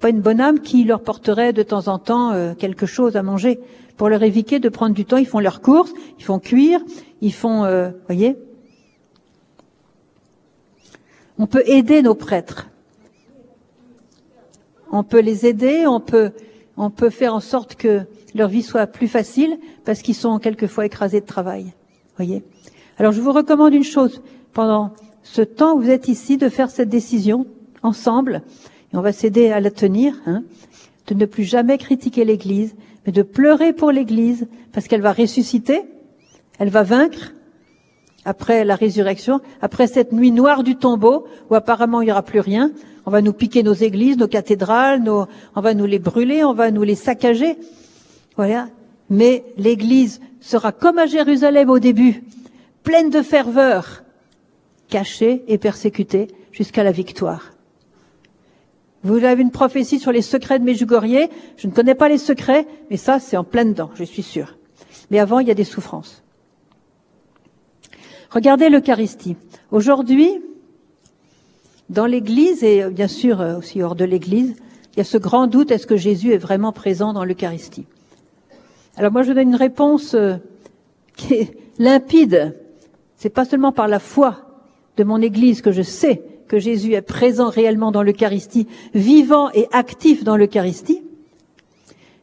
[0.00, 3.22] Pas une bonne âme qui leur porterait de temps en temps euh, quelque chose à
[3.22, 3.60] manger
[3.96, 5.16] pour leur éviter de prendre du temps.
[5.16, 6.80] Ils font leurs courses, ils font cuire,
[7.20, 8.36] ils font, euh, voyez.
[11.38, 12.68] On peut aider nos prêtres.
[14.92, 16.32] On peut les aider, on peut,
[16.76, 18.02] on peut faire en sorte que
[18.34, 21.72] leur vie soit plus facile parce qu'ils sont quelquefois écrasés de travail.
[22.16, 22.44] Voyez.
[22.98, 24.22] Alors je vous recommande une chose
[24.52, 27.46] pendant ce temps où vous êtes ici de faire cette décision
[27.82, 28.42] ensemble
[28.92, 30.44] et on va s'aider à la tenir, hein,
[31.06, 32.74] de ne plus jamais critiquer l'Église,
[33.06, 35.82] mais de pleurer pour l'Église parce qu'elle va ressusciter,
[36.58, 37.32] elle va vaincre
[38.24, 42.40] après la résurrection, après cette nuit noire du tombeau où apparemment il n'y aura plus
[42.40, 42.70] rien.
[43.04, 46.70] On va nous piquer nos églises, nos cathédrales, on va nous les brûler, on va
[46.70, 47.56] nous les saccager.
[48.36, 48.68] Voilà.
[49.10, 52.22] Mais l'église sera comme à Jérusalem au début,
[52.82, 54.04] pleine de ferveur,
[54.88, 57.52] cachée et persécutée jusqu'à la victoire.
[59.04, 61.28] Vous avez une prophétie sur les secrets de Medjugorje.
[61.56, 64.56] Je ne connais pas les secrets, mais ça, c'est en plein dedans, je suis sûre.
[65.10, 66.22] Mais avant, il y a des souffrances.
[68.32, 69.36] Regardez l'Eucharistie.
[69.72, 70.40] Aujourd'hui,
[71.90, 74.56] dans l'Église et bien sûr aussi hors de l'Église,
[74.94, 77.84] il y a ce grand doute est-ce que Jésus est vraiment présent dans l'Eucharistie?
[78.96, 80.36] Alors moi, je donne une réponse euh,
[81.16, 82.56] qui est limpide.
[83.16, 84.64] C'est pas seulement par la foi
[84.96, 89.68] de mon Église que je sais que Jésus est présent réellement dans l'Eucharistie, vivant et
[89.72, 91.02] actif dans l'Eucharistie,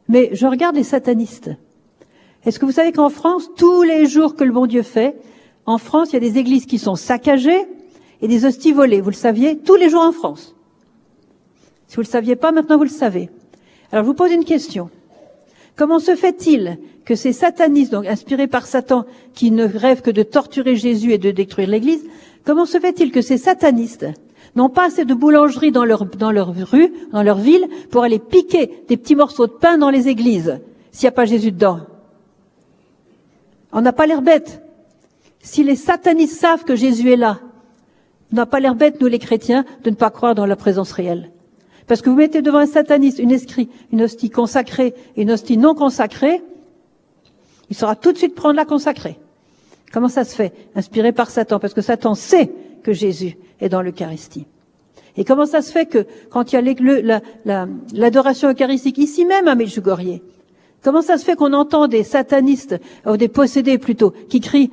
[0.08, 1.52] mais je regarde les satanistes.
[2.46, 5.16] Est-ce que vous savez qu'en France, tous les jours que le bon Dieu fait,
[5.70, 7.68] en France, il y a des églises qui sont saccagées
[8.24, 9.02] et des hosties volées.
[9.02, 10.56] Vous le saviez tous les jours en France.
[11.88, 13.30] Si vous ne le saviez pas, maintenant vous le savez.
[13.92, 14.90] Alors je vous pose une question.
[15.76, 19.06] Comment se fait-il que ces satanistes, donc inspirés par Satan,
[19.36, 22.04] qui ne rêvent que de torturer Jésus et de détruire l'Église,
[22.46, 24.08] comment se fait-il que ces satanistes
[24.56, 28.18] n'ont pas assez de boulangerie dans leur, dans leur rue, dans leur ville, pour aller
[28.18, 30.60] piquer des petits morceaux de pain dans les églises,
[30.92, 31.82] s'il n'y a pas Jésus dedans?
[33.72, 34.64] On n'a pas l'air bête.
[35.42, 37.40] Si les satanistes savent que Jésus est là,
[38.32, 41.32] n'a pas l'air bête, nous les chrétiens, de ne pas croire dans la présence réelle.
[41.88, 45.58] Parce que vous mettez devant un sataniste une, escrit, une hostie consacrée et une hostie
[45.58, 46.44] non consacrée,
[47.70, 49.18] il saura tout de suite prendre la consacrée.
[49.92, 50.54] Comment ça se fait?
[50.76, 52.52] Inspiré par Satan, parce que Satan sait
[52.84, 54.46] que Jésus est dans l'Eucharistie.
[55.18, 56.62] Et comment ça se fait que quand il y a
[57.94, 60.22] l'adoration la, la, eucharistique ici même à Medjugorje,
[60.84, 64.72] comment ça se fait qu'on entend des satanistes, ou des possédés plutôt, qui crient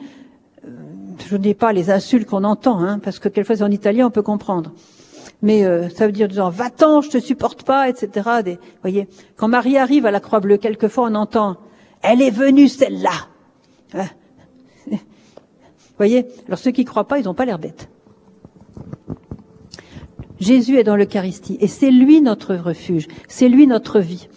[1.29, 4.11] je ne dis pas les insultes qu'on entend, hein, parce que quelquefois en italien, on
[4.11, 4.72] peut comprendre.
[5.43, 8.59] Mais euh, ça veut dire disant va-t'en, je te supporte pas, etc.
[8.83, 11.57] Voyez, quand Marie arrive à la Croix Bleue, quelquefois on entend
[12.03, 13.29] elle est venue celle-là.
[13.95, 14.07] Hein
[15.99, 17.89] voyez, alors ceux qui croient pas, ils n'ont pas l'air bêtes.
[20.39, 24.29] Jésus est dans l'Eucharistie et c'est lui notre refuge, c'est lui notre vie.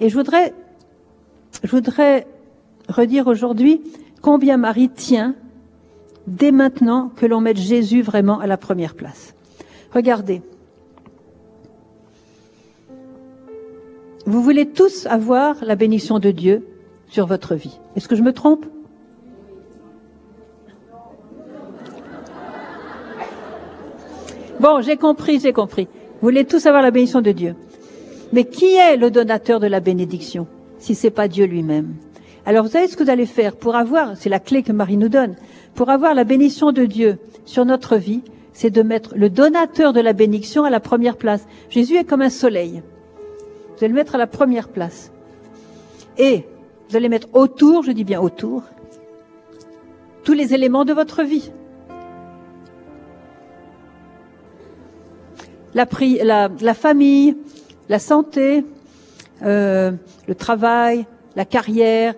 [0.00, 0.52] Et je voudrais,
[1.64, 2.26] je voudrais
[2.88, 3.80] redire aujourd'hui
[4.20, 5.34] combien Marie tient
[6.26, 9.34] dès maintenant que l'on mette Jésus vraiment à la première place.
[9.92, 10.42] Regardez.
[14.26, 16.66] Vous voulez tous avoir la bénédiction de Dieu
[17.08, 17.78] sur votre vie.
[17.94, 18.66] Est-ce que je me trompe?
[24.58, 25.86] Bon, j'ai compris, j'ai compris.
[26.20, 27.54] Vous voulez tous avoir la bénédiction de Dieu.
[28.32, 30.48] Mais qui est le donateur de la bénédiction
[30.78, 31.94] si c'est pas Dieu lui-même?
[32.46, 34.96] Alors vous savez ce que vous allez faire pour avoir, c'est la clé que Marie
[34.96, 35.34] nous donne,
[35.74, 38.22] pour avoir la bénédiction de Dieu sur notre vie,
[38.52, 41.44] c'est de mettre le donateur de la bénédiction à la première place.
[41.70, 42.82] Jésus est comme un soleil.
[43.76, 45.10] Vous allez le mettre à la première place.
[46.18, 46.44] Et
[46.88, 48.62] vous allez mettre autour, je dis bien autour,
[50.22, 51.50] tous les éléments de votre vie.
[55.74, 55.86] La,
[56.60, 57.36] la famille,
[57.88, 58.64] la santé,
[59.42, 59.90] euh,
[60.28, 62.14] le travail, la carrière,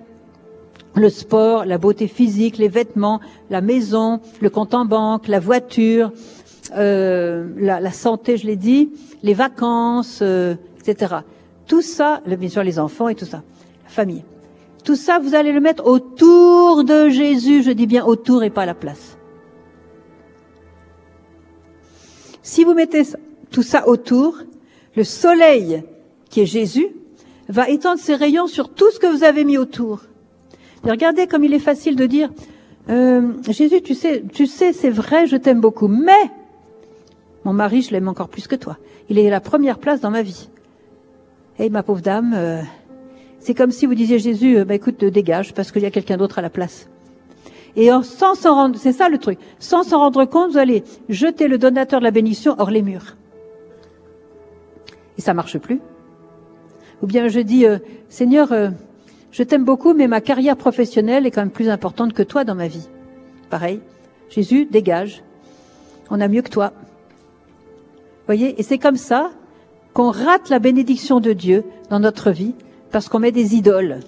[0.99, 3.21] le sport, la beauté physique, les vêtements,
[3.51, 6.13] la maison, le compte en banque, la voiture,
[6.77, 8.91] euh, la, santé, je l'ai dit,
[9.23, 10.55] les vacances, euh,
[10.87, 11.17] etc.
[11.67, 13.43] Tout ça, bien sûr les enfants et tout ça,
[13.85, 14.25] la famille.
[14.85, 18.63] Tout ça, vous allez le mettre autour de Jésus, je dis bien autour et pas
[18.63, 19.19] à la place.
[22.43, 23.03] Si vous mettez
[23.51, 24.39] tout ça autour,
[24.97, 25.83] le soleil,
[26.31, 26.89] qui est Jésus,
[27.49, 30.01] va étendre ses rayons sur tout ce que vous avez mis autour.
[30.85, 32.31] Regardez comme il est facile de dire,
[32.89, 36.31] euh, Jésus, tu sais, tu sais, c'est vrai, je t'aime beaucoup, mais
[37.45, 38.79] mon mari, je l'aime encore plus que toi.
[39.09, 40.49] Il est à la première place dans ma vie.
[41.59, 42.63] Et ma pauvre dame, euh,
[43.41, 46.17] c'est comme si vous disiez Jésus, euh, bah, écoute, dégage parce qu'il y a quelqu'un
[46.17, 46.89] d'autre à la place.
[47.77, 51.47] Et sans s'en rendre, c'est ça le truc, sans s'en rendre compte, vous allez jeter
[51.47, 53.17] le donateur de la bénédiction hors les murs.
[55.17, 55.81] Et ça marche plus.
[57.03, 57.67] Ou bien je dis,
[58.09, 58.53] Seigneur,
[59.39, 62.57] je t'aime beaucoup, mais ma carrière professionnelle est quand même plus importante que toi dans
[62.57, 62.89] ma vie.
[63.51, 63.79] Pareil.
[64.31, 65.23] Jésus, dégage.
[66.11, 66.73] On a mieux que toi.
[68.27, 69.31] Voyez, et c'est comme ça
[69.95, 72.57] qu'on rate la bénédiction de Dieu dans notre vie
[72.91, 74.01] parce qu'on met des idoles.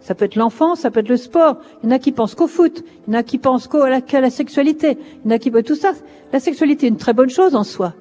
[0.00, 1.58] Ça peut être l'enfant, ça peut être le sport.
[1.84, 3.88] Il y en a qui pensent qu'au foot, il y en a qui pensent qu'à
[3.88, 5.92] la, la sexualité, il y en a qui tout ça.
[6.32, 7.94] La sexualité est une très bonne chose en soi,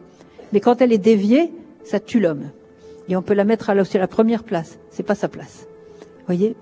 [0.51, 1.53] mais quand elle est déviée,
[1.84, 2.49] ça tue l'homme.
[3.07, 4.80] Et on peut la mettre à la, la première place.
[4.89, 5.68] C'est pas sa place.
[6.26, 6.55] Voyez,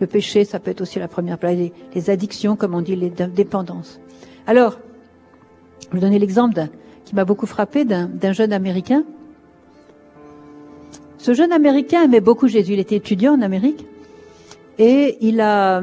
[0.00, 1.56] le péché, ça peut être aussi la première place.
[1.94, 4.00] Les, addictions, comme on dit, les dé- dépendances.
[4.46, 4.78] Alors,
[5.90, 6.66] je vais donner l'exemple
[7.04, 9.04] qui m'a beaucoup frappé d'un jeune Américain.
[11.18, 12.72] Ce jeune Américain aimait beaucoup Jésus.
[12.72, 13.86] Il était étudiant en Amérique
[14.78, 15.82] et il a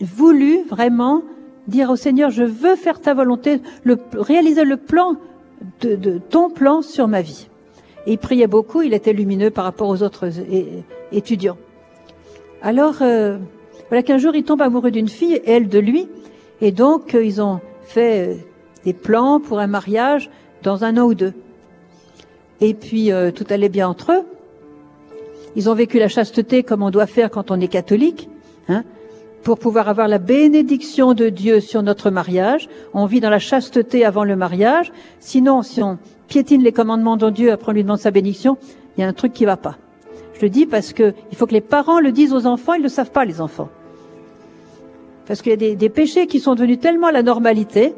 [0.00, 1.22] voulu vraiment
[1.66, 3.60] dire au Seigneur, je veux faire ta volonté,
[4.14, 5.16] réaliser le plan
[5.80, 7.48] de, ton plan sur ma vie.
[8.06, 11.56] Et il priait beaucoup, il était lumineux par rapport aux autres é- étudiants.
[12.62, 13.38] Alors, euh,
[13.88, 16.08] voilà qu'un jour, il tombe amoureux d'une fille, elle de lui,
[16.60, 18.34] et donc euh, ils ont fait euh,
[18.84, 20.30] des plans pour un mariage
[20.62, 21.34] dans un an ou deux.
[22.60, 24.22] Et puis, euh, tout allait bien entre eux.
[25.56, 28.30] Ils ont vécu la chasteté comme on doit faire quand on est catholique,
[28.68, 28.84] hein,
[29.42, 32.68] pour pouvoir avoir la bénédiction de Dieu sur notre mariage.
[32.94, 34.92] On vit dans la chasteté avant le mariage.
[35.18, 35.98] Sinon, si on
[36.28, 38.56] piétine les commandements de Dieu après on lui demande sa bénédiction,
[38.96, 39.76] il y a un truc qui va pas.
[40.42, 42.84] Le dis parce que il faut que les parents le disent aux enfants, ils ne
[42.84, 43.68] le savent pas les enfants.
[45.26, 47.94] Parce qu'il y a des, péchés qui sont devenus tellement la normalité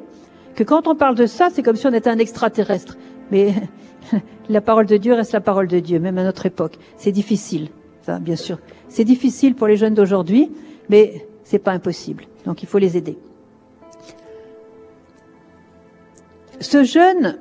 [0.55, 2.99] que quand on parle de ça, c'est comme si on était un extraterrestre.
[3.31, 3.55] Mais
[4.51, 6.79] la parole de Dieu reste la parole de Dieu, même à notre époque.
[6.99, 7.71] C'est difficile,
[8.03, 8.59] ça, bien sûr.
[8.89, 10.53] C'est difficile pour les jeunes d'aujourd'hui,
[10.91, 12.25] mais c'est pas impossible.
[12.45, 13.17] Donc il faut les aider.
[16.61, 17.39] Ce jeune,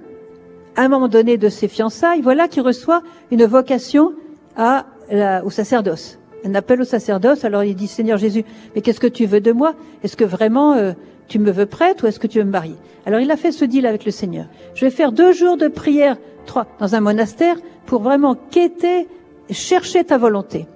[0.77, 4.13] à un moment donné de ses fiançailles, voilà qu'il reçoit une vocation
[4.55, 6.19] à la- au sacerdoce.
[6.45, 7.45] Un appel au sacerdoce.
[7.45, 8.43] Alors il dit Seigneur Jésus,
[8.75, 9.75] mais qu'est-ce que tu veux de moi?
[10.03, 10.93] Est-ce que vraiment euh,
[11.27, 12.75] tu me veux prête ou est-ce que tu veux me marier?
[13.05, 14.47] Alors il a fait ce deal avec le Seigneur.
[14.75, 19.07] Je vais faire deux jours de prière, trois, dans un monastère pour vraiment quêter,
[19.49, 20.67] chercher ta volonté.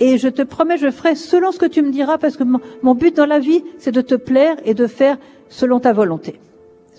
[0.00, 2.60] Et je te promets, je ferai selon ce que tu me diras, parce que mon,
[2.82, 5.16] mon but dans la vie, c'est de te plaire et de faire
[5.48, 6.38] selon ta volonté,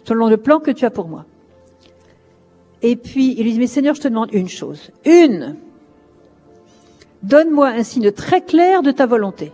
[0.04, 1.26] selon le plan que tu as pour moi.
[2.82, 4.90] Et puis, il lui dit, mais Seigneur, je te demande une chose.
[5.06, 5.56] Une.
[7.24, 9.52] Donne-moi un signe très clair de ta volonté.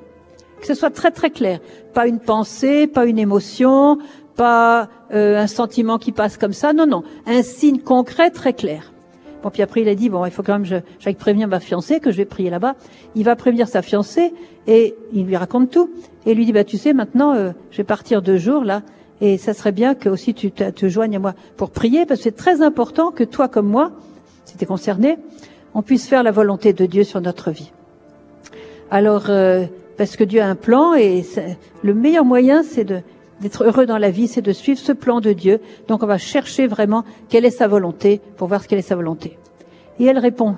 [0.61, 1.59] Que ce soit très très clair.
[1.93, 3.97] Pas une pensée, pas une émotion,
[4.35, 6.73] pas euh, un sentiment qui passe comme ça.
[6.73, 7.03] Non, non.
[7.25, 8.91] Un signe concret, très clair.
[9.43, 11.59] Bon, puis après, il a dit, bon, il faut quand même que j'aille prévenir ma
[11.59, 12.75] fiancée, que je vais prier là-bas.
[13.15, 14.33] Il va prévenir sa fiancée,
[14.67, 15.89] et il lui raconte tout.
[16.25, 18.83] Et lui dit, bah, tu sais, maintenant, euh, je vais partir deux jours, là,
[19.19, 22.21] et ça serait bien que aussi tu te, te joignes à moi pour prier, parce
[22.21, 23.91] que c'est très important que toi comme moi,
[24.45, 25.17] si tu es concerné,
[25.73, 27.71] on puisse faire la volonté de Dieu sur notre vie.
[28.91, 29.65] Alors, euh,
[29.97, 31.23] parce que Dieu a un plan, et
[31.83, 32.85] le meilleur moyen, c'est
[33.41, 35.59] d'être heureux dans la vie, c'est de suivre ce plan de Dieu.
[35.87, 39.37] Donc on va chercher vraiment quelle est sa volonté pour voir quelle est sa volonté.
[39.99, 40.55] Et elle répond,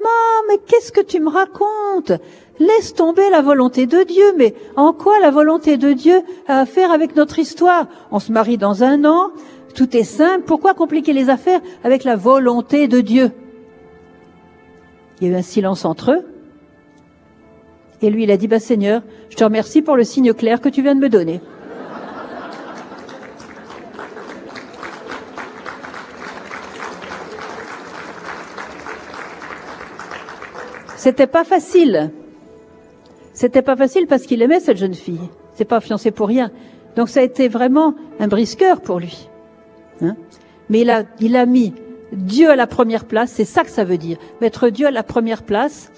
[0.00, 2.12] Maman, mais qu'est-ce que tu me racontes?
[2.58, 6.92] Laisse tomber la volonté de Dieu, mais en quoi la volonté de Dieu a à
[6.92, 7.86] avec notre histoire?
[8.10, 9.30] On se marie dans un an,
[9.74, 13.32] tout est simple, pourquoi compliquer les affaires avec la volonté de Dieu?
[15.20, 16.26] Il y a eu un silence entre eux.
[18.00, 20.68] Et lui, il a dit, bah, Seigneur, je te remercie pour le signe clair que
[20.68, 21.40] tu viens de me donner.
[30.96, 32.10] C'était pas facile.
[33.32, 35.30] C'était pas facile parce qu'il aimait cette jeune fille.
[35.54, 36.50] C'est pas fiancé pour rien.
[36.96, 39.28] Donc ça a été vraiment un brisqueur pour lui.
[40.00, 40.16] Hein.
[40.68, 40.84] Mais
[41.20, 41.72] il a mis
[42.12, 43.32] Dieu à la première place.
[43.32, 44.18] C'est ça que ça veut dire.
[44.40, 45.90] Mettre Dieu à la première place.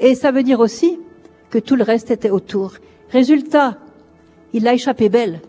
[0.00, 0.98] Et ça veut dire aussi
[1.50, 2.74] que tout le reste était autour.
[3.10, 3.78] Résultat,
[4.52, 5.40] il a échappé belle.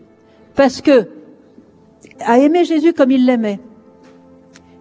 [0.54, 1.08] Parce que,
[2.20, 3.60] a aimé Jésus comme il l'aimait.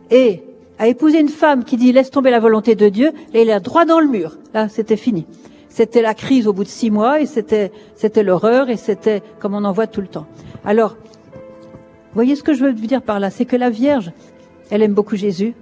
[0.09, 0.43] Et
[0.79, 3.59] a épousé une femme qui dit laisse tomber la volonté de Dieu, et il est
[3.59, 4.37] droit dans le mur.
[4.53, 5.25] Là, c'était fini.
[5.69, 9.53] C'était la crise au bout de six mois, et c'était, c'était l'horreur, et c'était comme
[9.53, 10.27] on en voit tout le temps.
[10.65, 10.97] Alors,
[12.13, 14.11] voyez ce que je veux dire par là, c'est que la Vierge,
[14.69, 15.53] elle aime beaucoup Jésus,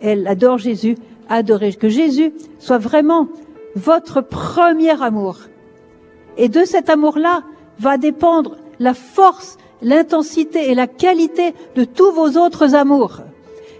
[0.00, 0.96] elle adore Jésus,
[1.28, 3.28] adorer, que Jésus soit vraiment
[3.76, 5.38] votre premier amour.
[6.36, 7.42] Et de cet amour-là
[7.78, 13.20] va dépendre la force, l'intensité et la qualité de tous vos autres amours.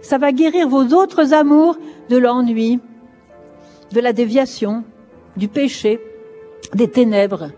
[0.02, 1.76] Ça va guérir vos autres amours
[2.08, 2.80] de l'ennui,
[3.92, 4.84] de la déviation,
[5.36, 6.00] du péché,
[6.74, 7.50] des ténèbres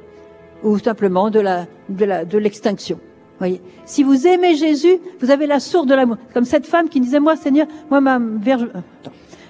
[0.63, 2.99] ou simplement de l'extinction.
[3.39, 6.17] Voyez, si vous aimez Jésus, vous avez la source de l'amour.
[6.33, 8.69] Comme cette femme qui disait moi Seigneur, moi ma verge,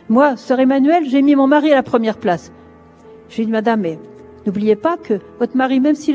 [0.09, 2.53] moi sœur Emmanuel, j'ai mis mon mari à la première place.
[3.37, 3.99] Lui dit Madame, mais
[4.45, 6.15] n'oubliez pas que votre mari, même si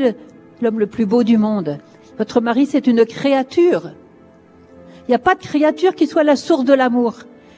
[0.60, 1.78] l'homme le plus beau du monde,
[2.18, 3.92] votre mari c'est une créature.
[5.08, 7.14] Il n'y a pas de créature qui soit la source de l'amour,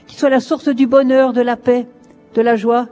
[0.07, 1.87] qui soit la source du bonheur, de la paix,
[2.35, 2.89] de la joie.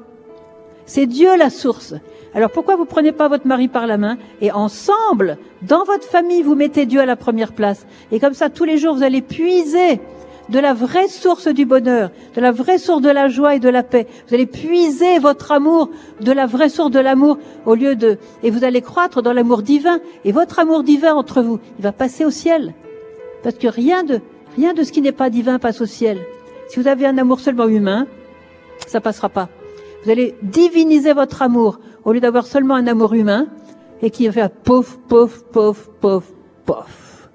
[0.87, 1.95] C'est Dieu la source.
[2.35, 6.43] Alors pourquoi vous prenez pas votre mari par la main et ensemble, dans votre famille,
[6.43, 7.87] vous mettez Dieu à la première place?
[8.11, 10.01] Et comme ça, tous les jours, vous allez puiser
[10.49, 13.69] de la vraie source du bonheur, de la vraie source de la joie et de
[13.69, 14.07] la paix.
[14.29, 18.19] Vous allez puiser votre amour de la vraie source de l'amour au lieu de...
[18.43, 20.01] Et vous allez croître dans l'amour divin.
[20.25, 22.75] Et votre amour divin entre vous, il va passer au ciel.
[23.43, 24.21] Parce que rien de,
[24.57, 26.19] rien de ce qui n'est pas divin passe au ciel.
[26.69, 28.07] Si vous avez un amour seulement humain,
[28.87, 29.49] ça passera pas.
[30.05, 33.47] Vous allez diviniser votre amour au lieu d'avoir seulement un amour humain
[34.01, 36.33] et qui va faire pouf, pouf, pouf, pouf,
[36.65, 37.31] pouf.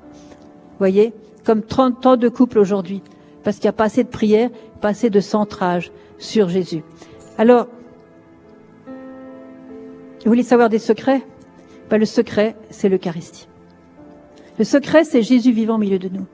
[0.80, 1.14] Voyez
[1.46, 3.02] Comme 30 ans de couple aujourd'hui.
[3.44, 4.50] Parce qu'il n'y a pas assez de prière,
[4.82, 6.84] pas assez de centrage sur Jésus.
[7.38, 7.68] Alors,
[8.86, 11.22] vous voulez savoir des secrets?
[11.90, 13.48] Ben, Le secret, c'est l'Eucharistie.
[14.60, 16.26] Le secret, c'est Jésus vivant au milieu de nous.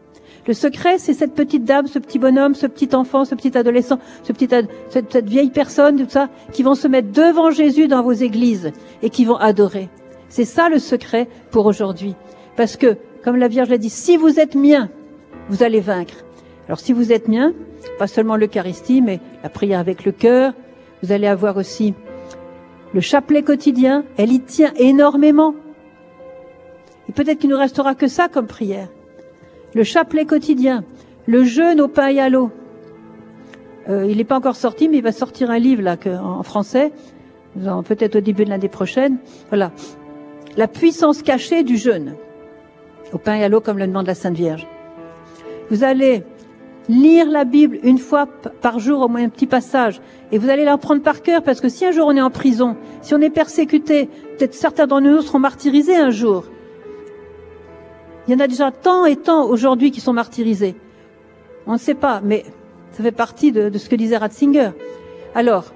[0.45, 3.97] Le secret, c'est cette petite dame, ce petit bonhomme, ce petit enfant, ce petit adolescent,
[4.23, 9.09] cette, vieille personne, tout ça, qui vont se mettre devant Jésus dans vos églises et
[9.09, 9.89] qui vont adorer.
[10.27, 12.15] C'est ça le secret pour aujourd'hui.
[12.57, 14.89] Parce que, comme la Vierge l'a dit, si vous êtes mien,
[15.47, 16.25] vous allez vaincre.
[16.67, 17.53] Alors si vous êtes mien,
[17.97, 20.53] pas seulement l'Eucharistie, mais la prière avec le cœur,
[21.01, 21.93] vous allez avoir aussi
[22.93, 25.55] le chapelet quotidien, elle y tient énormément.
[27.07, 28.89] Et peut-être qu'il ne restera que ça comme prière
[29.73, 30.83] le chapelet quotidien,
[31.25, 32.51] le jeûne au pain et à l'eau.
[33.89, 36.91] Euh, il n'est pas encore sorti, mais il va sortir un livre là en français,
[37.55, 39.17] peut-être au début de l'année prochaine.
[39.49, 39.71] Voilà,
[40.55, 42.15] la puissance cachée du jeûne
[43.11, 44.67] au pain et à l'eau, comme le demande la Sainte Vierge.
[45.69, 46.23] Vous allez
[46.89, 48.27] lire la Bible une fois
[48.61, 50.01] par jour, au moins un petit passage,
[50.31, 52.29] et vous allez la prendre par cœur, parce que si un jour on est en
[52.29, 56.45] prison, si on est persécuté, peut-être certains d'entre nous seront martyrisés un jour.
[58.27, 60.75] Il y en a déjà tant et tant aujourd'hui qui sont martyrisés.
[61.67, 62.45] On ne sait pas, mais
[62.91, 64.71] ça fait partie de, ce que disait Ratzinger.
[65.35, 65.73] Alors,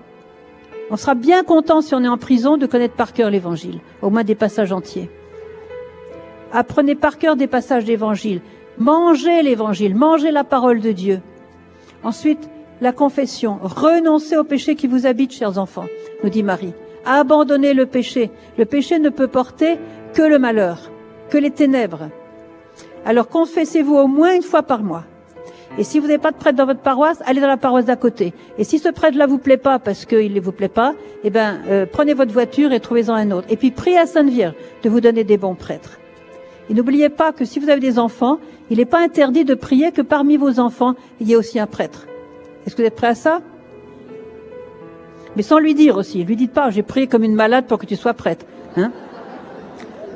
[0.90, 4.10] on sera bien content si on est en prison de connaître par cœur l'évangile, au
[4.10, 5.10] moins des passages entiers.
[6.54, 8.42] Apprenez par cœur des passages d'évangile.
[8.78, 11.22] Mangez l'évangile, mangez la parole de Dieu.
[12.04, 13.60] Ensuite, la confession.
[13.62, 15.88] Renoncez au péché qui vous habite, chers enfants,
[16.24, 16.74] nous dit Marie.
[17.06, 18.32] Abandonnez le péché.
[18.58, 19.78] Le péché ne peut porter
[20.14, 20.92] que le malheur,
[21.30, 22.10] que les ténèbres.
[23.08, 25.06] Alors confessez-vous au moins une fois par mois.
[25.78, 27.96] Et si vous n'avez pas de prêtre dans votre paroisse, allez dans la paroisse d'à
[27.96, 28.34] côté.
[28.58, 30.94] Et si ce prêtre-là vous plaît pas parce qu'il ne vous plaît pas,
[31.24, 33.48] eh ben euh, prenez votre voiture et trouvez-en un autre.
[33.50, 36.00] Et puis priez à Sainte Vierge de vous donner des bons prêtres.
[36.70, 38.40] Et n'oubliez pas que si vous avez des enfants,
[38.70, 41.68] il n'est pas interdit de prier que parmi vos enfants, il y ait aussi un
[41.68, 42.08] prêtre.
[42.66, 43.40] Est-ce que vous êtes prêts à ça?
[45.38, 46.26] Mais sans lui dire aussi.
[46.26, 48.46] Lui dites pas, j'ai prié comme une malade pour que tu sois prêtre.
[48.76, 48.92] Hein?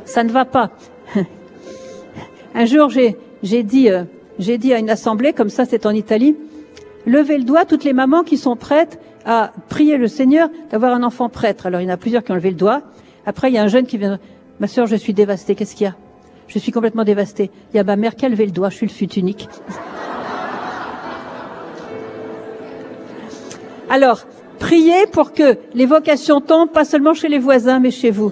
[0.04, 0.72] Ça ne va pas.
[2.54, 4.04] Un jour, j'ai dit, euh,
[4.40, 6.36] dit à une assemblée, comme ça c'est en Italie,
[7.06, 11.04] levez le doigt toutes les mamans qui sont prêtes à prier le Seigneur d'avoir un
[11.04, 11.66] enfant prêtre.
[11.68, 12.82] Alors il y en a plusieurs qui ont levé le doigt.
[13.26, 14.20] Après, il y a un jeune qui vient,
[14.60, 15.56] ma sœur, je suis dévastée.
[15.56, 15.96] Qu'est-ce qu'il y a?
[16.48, 17.52] Je suis complètement dévastée.
[17.74, 18.70] Il y a ma mère qui a levé le doigt.
[18.70, 19.48] Je suis le fut unique.
[23.90, 24.26] Alors,
[24.60, 28.32] priez pour que les vocations tombent, pas seulement chez les voisins, mais chez vous.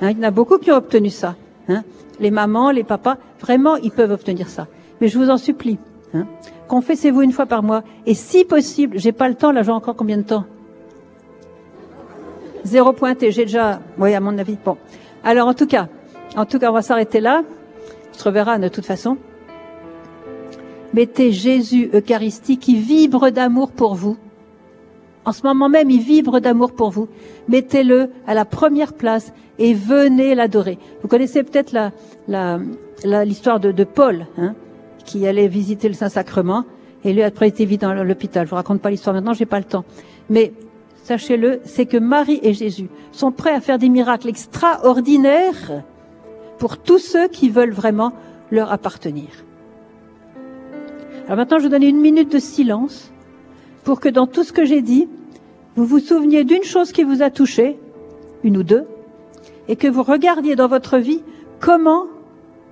[0.00, 1.36] Hein, il y en a beaucoup qui ont obtenu ça.
[1.68, 1.84] Hein
[2.20, 4.68] les mamans, les papas, vraiment, ils peuvent obtenir ça.
[5.00, 5.78] Mais je vous en supplie,
[6.14, 6.26] hein,
[6.68, 7.82] confessez-vous une fois par mois.
[8.06, 10.44] Et si possible, j'ai pas le temps, là j'ai encore combien de temps?
[12.64, 14.58] Zéro pointé, j'ai déjà, oui, à mon avis.
[14.62, 14.76] Bon.
[15.24, 15.88] Alors, en tout cas,
[16.36, 17.42] en tout cas, on va s'arrêter là.
[18.12, 19.16] On se reverra de toute façon.
[20.92, 24.16] Mettez Jésus Eucharistie qui vibre d'amour pour vous.
[25.24, 27.08] En ce moment même, il vibre d'amour pour vous.
[27.48, 30.78] Mettez-le à la première place et venez l'adorer.
[31.02, 31.92] Vous connaissez peut-être
[33.04, 34.54] l'histoire de, Paul, hein,
[35.04, 36.64] qui allait visiter le Saint-Sacrement
[37.04, 38.46] et lui après été vite dans l'hôpital.
[38.46, 39.84] Je vous raconte pas l'histoire maintenant, j'ai pas le temps.
[40.30, 40.52] Mais
[41.04, 45.82] sachez-le, c'est que Marie et Jésus sont prêts à faire des miracles extraordinaires
[46.58, 48.12] pour tous ceux qui veulent vraiment
[48.50, 49.28] leur appartenir.
[51.26, 53.12] Alors maintenant, je vous donne une minute de silence
[53.84, 55.08] pour que dans tout ce que j'ai dit,
[55.76, 57.78] vous vous souveniez d'une chose qui vous a touché,
[58.44, 58.84] une ou deux,
[59.68, 61.22] et que vous regardiez dans votre vie
[61.60, 62.04] comment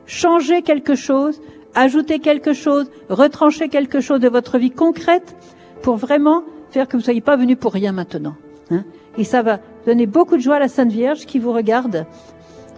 [0.07, 1.41] changer quelque chose,
[1.75, 5.37] ajouter quelque chose, retrancher quelque chose de votre vie concrète
[5.83, 8.35] pour vraiment faire que vous ne soyez pas venu pour rien maintenant.
[8.71, 8.85] hein.
[9.17, 12.07] Et ça va donner beaucoup de joie à la Sainte Vierge qui vous regarde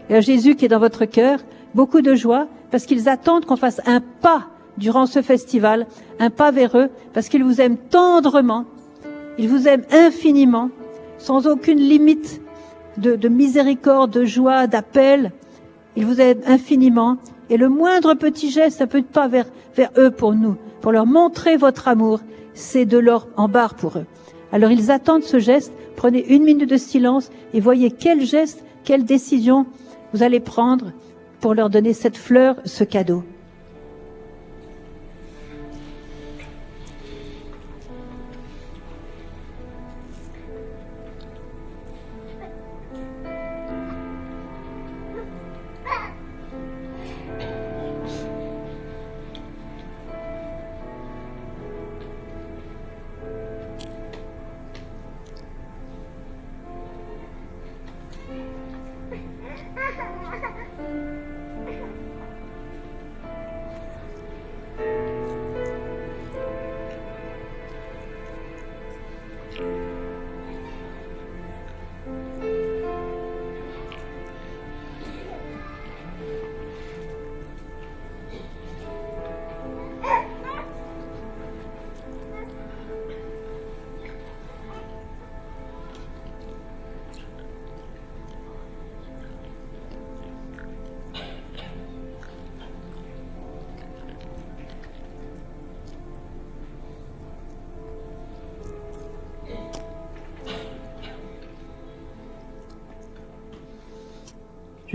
[0.08, 1.40] et à Jésus qui est dans votre cœur,
[1.74, 4.48] beaucoup de joie parce qu'ils attendent qu'on fasse un pas
[4.80, 5.86] durant ce festival,
[6.18, 8.64] un pas vers eux, parce qu'ils vous aiment tendrement,
[9.38, 10.70] ils vous aiment infiniment,
[11.18, 12.40] sans aucune limite
[12.96, 15.32] de, de miséricorde, de joie, d'appel.
[15.96, 17.16] Ils vous aiment infiniment.
[17.50, 21.06] Et le moindre petit geste, un de pas vers, vers eux pour nous, pour leur
[21.06, 22.20] montrer votre amour,
[22.54, 24.06] c'est de l'or en barre pour eux.
[24.52, 25.72] Alors ils attendent ce geste.
[25.96, 29.66] Prenez une minute de silence et voyez quel geste, quelle décision
[30.12, 30.92] vous allez prendre
[31.40, 33.22] pour leur donner cette fleur, ce cadeau.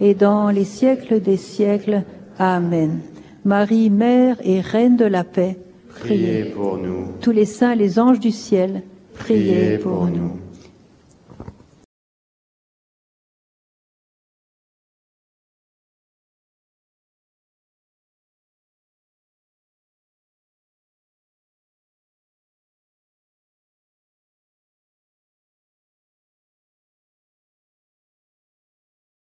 [0.00, 2.02] et dans les siècles des siècles.
[2.38, 3.00] Amen.
[3.44, 5.56] Marie, Mère et Reine de la paix,
[6.00, 7.06] Priez pour nous.
[7.20, 8.82] tous les saints et les anges du ciel,
[9.14, 10.16] priez, Priez pour pour nous.
[10.16, 10.32] nous.